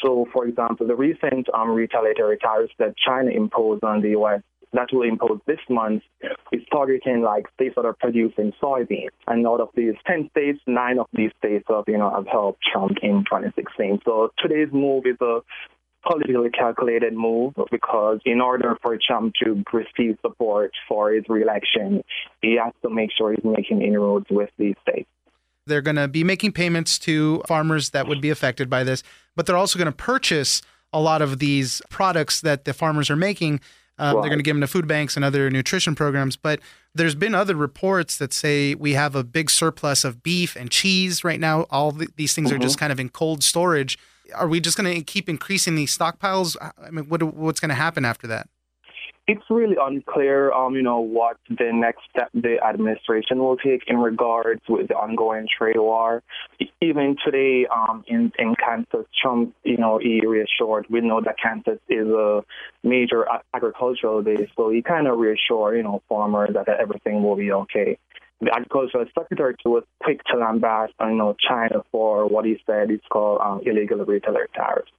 So, 0.03 0.27
for 0.33 0.45
example, 0.45 0.85
the 0.85 0.95
recent 0.95 1.47
um, 1.53 1.69
retaliatory 1.69 2.37
tariffs 2.37 2.73
that 2.79 2.95
China 2.97 3.31
imposed 3.31 3.83
on 3.83 4.01
the 4.01 4.09
U.S 4.09 4.41
that 4.77 4.89
will 4.91 5.03
impose 5.03 5.39
this 5.45 5.59
month 5.69 6.03
is 6.51 6.61
targeting 6.71 7.21
like 7.21 7.45
states 7.55 7.75
that 7.75 7.85
are 7.85 7.93
producing 7.93 8.53
soybeans. 8.61 9.09
And 9.27 9.45
out 9.47 9.61
of 9.61 9.69
these 9.75 9.95
10 10.07 10.29
states, 10.31 10.59
nine 10.67 10.99
of 10.99 11.07
these 11.13 11.31
states 11.39 11.65
have, 11.69 11.85
you 11.87 11.97
know, 11.97 12.09
have 12.09 12.27
helped 12.27 12.61
Trump 12.71 12.97
in 13.01 13.23
2016. 13.25 14.01
So 14.05 14.31
today's 14.37 14.69
move 14.71 15.05
is 15.05 15.17
a 15.21 15.39
politically 16.07 16.49
calculated 16.51 17.13
move 17.13 17.53
because 17.71 18.19
in 18.25 18.39
order 18.41 18.77
for 18.81 18.97
Trump 19.05 19.33
to 19.43 19.63
receive 19.73 20.17
support 20.21 20.71
for 20.87 21.11
his 21.11 21.23
reelection, 21.27 22.03
he 22.41 22.57
has 22.63 22.73
to 22.83 22.89
make 22.89 23.09
sure 23.17 23.31
he's 23.31 23.43
making 23.43 23.81
inroads 23.81 24.27
with 24.29 24.49
these 24.57 24.75
states. 24.87 25.09
They're 25.67 25.81
going 25.81 25.95
to 25.95 26.07
be 26.07 26.23
making 26.23 26.51
payments 26.51 26.99
to 26.99 27.41
farmers 27.47 27.89
that 27.89 28.07
would 28.07 28.21
be 28.21 28.29
affected 28.29 28.69
by 28.69 28.83
this, 28.83 29.01
but 29.35 29.47
they're 29.47 29.57
also 29.57 29.79
going 29.79 29.91
to 29.91 29.91
purchase 29.91 30.61
a 30.93 30.99
lot 30.99 31.21
of 31.21 31.39
these 31.39 31.81
products 31.89 32.41
that 32.41 32.65
the 32.65 32.73
farmers 32.73 33.09
are 33.09 33.15
making 33.15 33.59
um, 33.97 34.15
right. 34.15 34.21
They're 34.21 34.29
going 34.29 34.39
to 34.39 34.43
give 34.43 34.55
them 34.55 34.61
to 34.61 34.67
food 34.67 34.87
banks 34.87 35.15
and 35.15 35.23
other 35.23 35.49
nutrition 35.49 35.95
programs. 35.95 36.35
But 36.35 36.59
there's 36.93 37.15
been 37.15 37.33
other 37.33 37.55
reports 37.55 38.17
that 38.17 38.33
say 38.33 38.75
we 38.75 38.93
have 38.93 39.15
a 39.15 39.23
big 39.23 39.49
surplus 39.49 40.03
of 40.03 40.21
beef 40.23 40.55
and 40.55 40.69
cheese 40.69 41.23
right 41.23 41.39
now. 41.39 41.61
All 41.69 41.91
the, 41.91 42.07
these 42.15 42.33
things 42.33 42.49
mm-hmm. 42.49 42.57
are 42.57 42.59
just 42.59 42.75
mm-hmm. 42.75 42.81
kind 42.81 42.91
of 42.91 42.99
in 42.99 43.09
cold 43.09 43.43
storage. 43.43 43.97
Are 44.33 44.47
we 44.47 44.59
just 44.59 44.77
going 44.77 44.93
to 44.93 45.01
keep 45.01 45.29
increasing 45.29 45.75
these 45.75 45.95
stockpiles? 45.95 46.57
I 46.61 46.89
mean, 46.89 47.05
what, 47.07 47.21
what's 47.21 47.59
going 47.59 47.69
to 47.69 47.75
happen 47.75 48.05
after 48.05 48.27
that? 48.27 48.49
It's 49.27 49.41
really 49.49 49.75
unclear, 49.81 50.51
um, 50.51 50.75
you 50.75 50.83
know, 50.83 50.99
what 50.99 51.37
the 51.49 51.71
next 51.73 52.01
step 52.11 52.29
the 52.35 52.57
administration 52.63 53.39
will 53.39 53.57
take 53.57 53.81
in 53.87 53.97
regards 53.97 54.61
with 54.69 54.87
the 54.89 54.93
ongoing 54.93 55.47
trade 55.57 55.77
war. 55.77 56.21
Even 56.79 57.15
today, 57.25 57.65
um, 57.75 58.03
in 58.07 58.31
in 58.37 58.53
Kansas, 58.55 59.07
Trump, 59.19 59.55
you 59.63 59.77
know, 59.77 59.97
he 59.97 60.21
reassured. 60.25 60.85
We 60.91 61.01
know 61.01 61.21
that 61.21 61.37
Kansas 61.41 61.79
is 61.89 62.07
a 62.07 62.43
major 62.83 63.25
agricultural 63.51 64.21
base, 64.21 64.49
so 64.55 64.69
he 64.69 64.83
kind 64.83 65.07
of 65.07 65.17
reassured, 65.17 65.77
you 65.77 65.83
know, 65.83 66.03
farmers 66.07 66.51
that 66.53 66.69
everything 66.69 67.23
will 67.23 67.35
be 67.35 67.51
okay 67.51 67.97
the 68.41 68.53
agricultural 68.53 69.05
secretary 69.17 69.55
was 69.65 69.83
quick 70.03 70.23
to 70.25 70.33
lambast, 70.33 70.89
you 70.99 71.15
know, 71.15 71.35
China 71.39 71.83
for 71.91 72.27
what 72.27 72.45
he 72.45 72.61
said 72.65 72.91
is 72.91 72.99
called 73.09 73.39
um, 73.41 73.61
illegal 73.65 73.99
retailer 74.05 74.47
tariffs. 74.53 74.91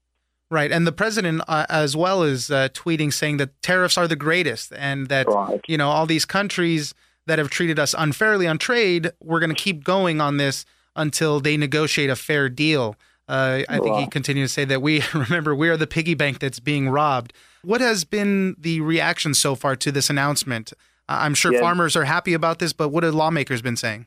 Right, 0.49 0.71
and 0.71 0.87
the 0.87 0.93
president 0.93 1.43
uh, 1.49 1.67
as 1.69 1.97
well 1.97 2.23
is 2.23 2.53
uh, 2.53 2.69
tweeting 2.69 3.13
saying 3.13 3.39
that 3.39 3.61
tariffs 3.63 3.99
are 3.99 4.07
the 4.07 4.15
greatest, 4.15 4.73
and 4.77 5.09
that 5.09 5.27
right. 5.27 5.61
you 5.67 5.77
know 5.77 5.89
all 5.89 6.07
these 6.07 6.25
countries 6.25 6.95
that 7.27 7.41
have 7.41 7.51
treated 7.51 7.81
us 7.81 7.95
unfairly 7.99 8.47
on 8.47 8.57
trade, 8.57 9.11
we're 9.21 9.41
going 9.41 9.55
to 9.55 9.61
keep 9.61 9.83
going 9.83 10.21
on 10.21 10.37
this 10.37 10.65
until 10.95 11.41
they 11.41 11.57
negotiate 11.57 12.11
a 12.11 12.17
fair 12.17 12.49
deal. 12.49 12.97
Uh, 13.29 13.63
I 13.69 13.81
think 13.81 13.97
he 13.97 14.07
continued 14.07 14.45
to 14.45 14.49
say 14.49 14.65
that 14.65 14.81
we 14.81 15.03
remember 15.15 15.55
we 15.55 15.69
are 15.69 15.77
the 15.77 15.87
piggy 15.87 16.15
bank 16.15 16.39
that's 16.39 16.61
being 16.61 16.89
robbed. 16.89 17.33
What 17.63 17.81
has 17.81 18.05
been 18.05 18.55
the 18.59 18.81
reaction 18.81 19.35
so 19.35 19.57
far 19.57 19.75
to 19.77 19.91
this 19.91 20.09
announcement? 20.09 20.73
I'm 21.09 21.35
sure 21.35 21.53
yeah. 21.53 21.61
farmers 21.61 21.97
are 21.97 22.05
happy 22.05 22.35
about 22.35 22.61
this, 22.61 22.73
but 22.73 22.89
what 22.91 23.03
have 23.03 23.15
lawmakers 23.15 23.63
been 23.63 23.77
saying? 23.77 24.07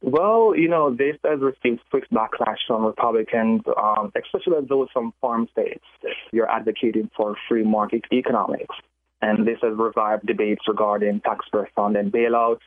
Well, 0.00 0.54
you 0.56 0.68
know, 0.68 0.94
this 0.94 1.16
has 1.24 1.40
received 1.40 1.80
quick 1.90 2.04
backlash 2.10 2.58
from 2.66 2.84
Republicans, 2.84 3.62
um, 3.76 4.12
especially 4.16 4.64
those 4.68 4.88
from 4.92 5.12
farm 5.20 5.48
states. 5.50 5.84
You're 6.32 6.48
advocating 6.48 7.10
for 7.16 7.36
free 7.48 7.64
market 7.64 8.04
economics. 8.12 8.74
And 9.20 9.46
this 9.46 9.58
has 9.62 9.76
revived 9.76 10.26
debates 10.26 10.62
regarding 10.68 11.20
taxpayer 11.20 11.68
funded 11.74 12.12
bailouts. 12.12 12.60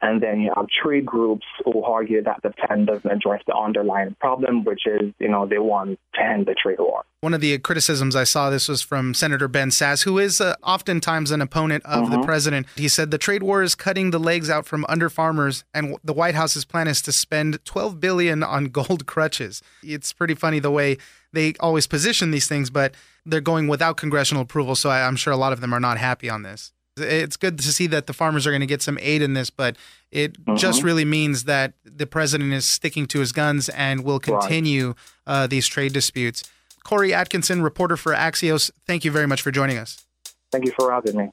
And 0.00 0.22
then 0.22 0.40
you 0.40 0.52
have 0.56 0.66
trade 0.68 1.04
groups 1.04 1.44
who 1.64 1.82
argue 1.82 2.22
that 2.22 2.40
the 2.42 2.50
plan 2.50 2.86
doesn't 2.86 3.10
address 3.10 3.42
the 3.46 3.54
underlying 3.54 4.16
problem, 4.20 4.64
which 4.64 4.86
is, 4.86 5.12
you 5.18 5.28
know, 5.28 5.46
they 5.46 5.58
want 5.58 5.98
to 6.14 6.22
end 6.22 6.46
the 6.46 6.54
trade 6.54 6.78
war. 6.78 7.04
One 7.20 7.34
of 7.34 7.40
the 7.40 7.58
criticisms 7.58 8.14
I 8.14 8.24
saw 8.24 8.48
this 8.48 8.68
was 8.68 8.80
from 8.80 9.12
Senator 9.12 9.48
Ben 9.48 9.70
Sasse, 9.70 10.04
who 10.04 10.18
is 10.18 10.40
uh, 10.40 10.54
oftentimes 10.62 11.30
an 11.30 11.42
opponent 11.42 11.84
of 11.84 12.04
mm-hmm. 12.04 12.12
the 12.12 12.24
president. 12.24 12.66
He 12.76 12.88
said 12.88 13.10
the 13.10 13.18
trade 13.18 13.42
war 13.42 13.62
is 13.62 13.74
cutting 13.74 14.10
the 14.10 14.20
legs 14.20 14.48
out 14.48 14.66
from 14.66 14.86
under 14.88 15.10
farmers, 15.10 15.64
and 15.74 15.96
the 16.04 16.12
White 16.12 16.36
House's 16.36 16.64
plan 16.64 16.86
is 16.86 17.02
to 17.02 17.12
spend 17.12 17.64
12 17.64 18.00
billion 18.00 18.42
on 18.42 18.66
gold 18.66 19.06
crutches. 19.06 19.62
It's 19.82 20.12
pretty 20.12 20.34
funny 20.34 20.60
the 20.60 20.70
way 20.70 20.96
they 21.32 21.54
always 21.60 21.86
position 21.86 22.30
these 22.30 22.48
things, 22.48 22.70
but 22.70 22.94
they're 23.28 23.40
going 23.40 23.68
without 23.68 23.96
congressional 23.96 24.42
approval. 24.42 24.74
So 24.74 24.90
I, 24.90 25.06
I'm 25.06 25.16
sure 25.16 25.32
a 25.32 25.36
lot 25.36 25.52
of 25.52 25.60
them 25.60 25.72
are 25.72 25.80
not 25.80 25.98
happy 25.98 26.30
on 26.30 26.42
this. 26.42 26.72
It's 26.96 27.36
good 27.36 27.58
to 27.58 27.72
see 27.72 27.86
that 27.88 28.08
the 28.08 28.12
farmers 28.12 28.44
are 28.46 28.50
going 28.50 28.60
to 28.60 28.66
get 28.66 28.82
some 28.82 28.98
aid 29.00 29.22
in 29.22 29.34
this, 29.34 29.50
but 29.50 29.76
it 30.10 30.32
mm-hmm. 30.44 30.56
just 30.56 30.82
really 30.82 31.04
means 31.04 31.44
that 31.44 31.74
the 31.84 32.06
president 32.06 32.52
is 32.52 32.68
sticking 32.68 33.06
to 33.06 33.20
his 33.20 33.30
guns 33.30 33.68
and 33.68 34.02
will 34.02 34.18
continue 34.18 34.88
right. 34.88 34.96
uh, 35.26 35.46
these 35.46 35.68
trade 35.68 35.92
disputes. 35.92 36.42
Khorri 36.84 37.12
Atkinson, 37.12 37.62
reporter 37.62 37.96
for 37.96 38.14
Axios, 38.14 38.70
thank 38.86 39.04
you 39.04 39.12
very 39.12 39.26
much 39.26 39.42
for 39.42 39.52
joining 39.52 39.78
us. 39.78 40.04
Thank 40.50 40.64
you 40.64 40.72
for 40.72 40.90
having 40.90 41.16
me. 41.16 41.30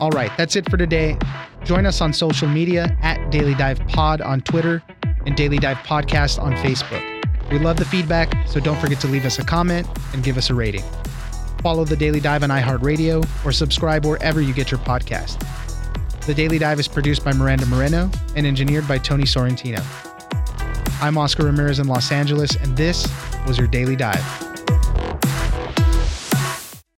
All 0.00 0.10
right, 0.10 0.30
that's 0.36 0.56
it 0.56 0.68
for 0.70 0.76
today. 0.76 1.16
Join 1.64 1.86
us 1.86 2.00
on 2.00 2.12
social 2.12 2.48
media 2.48 2.96
at 3.02 3.30
Daily 3.30 3.54
Dive 3.54 3.80
Pod 3.88 4.20
on 4.20 4.40
Twitter 4.42 4.82
and 5.28 5.36
Daily 5.36 5.58
Dive 5.58 5.76
Podcast 5.78 6.42
on 6.42 6.54
Facebook. 6.54 7.02
We 7.52 7.58
love 7.58 7.76
the 7.76 7.84
feedback, 7.84 8.48
so 8.48 8.60
don't 8.60 8.78
forget 8.80 8.98
to 9.00 9.06
leave 9.08 9.26
us 9.26 9.38
a 9.38 9.44
comment 9.44 9.86
and 10.14 10.24
give 10.24 10.38
us 10.38 10.48
a 10.48 10.54
rating. 10.54 10.82
Follow 11.62 11.84
The 11.84 11.96
Daily 11.96 12.18
Dive 12.18 12.42
on 12.42 12.48
iHeartRadio 12.48 13.28
or 13.44 13.52
subscribe 13.52 14.06
wherever 14.06 14.40
you 14.40 14.54
get 14.54 14.70
your 14.70 14.80
podcast. 14.80 15.38
The 16.24 16.32
Daily 16.32 16.58
Dive 16.58 16.80
is 16.80 16.88
produced 16.88 17.26
by 17.26 17.34
Miranda 17.34 17.66
Moreno 17.66 18.10
and 18.36 18.46
engineered 18.46 18.88
by 18.88 18.96
Tony 18.96 19.24
Sorrentino. 19.24 19.84
I'm 21.02 21.18
Oscar 21.18 21.44
Ramirez 21.44 21.78
in 21.78 21.88
Los 21.88 22.10
Angeles, 22.10 22.56
and 22.56 22.74
this 22.74 23.06
was 23.46 23.58
your 23.58 23.66
Daily 23.66 23.96
Dive. 23.96 24.47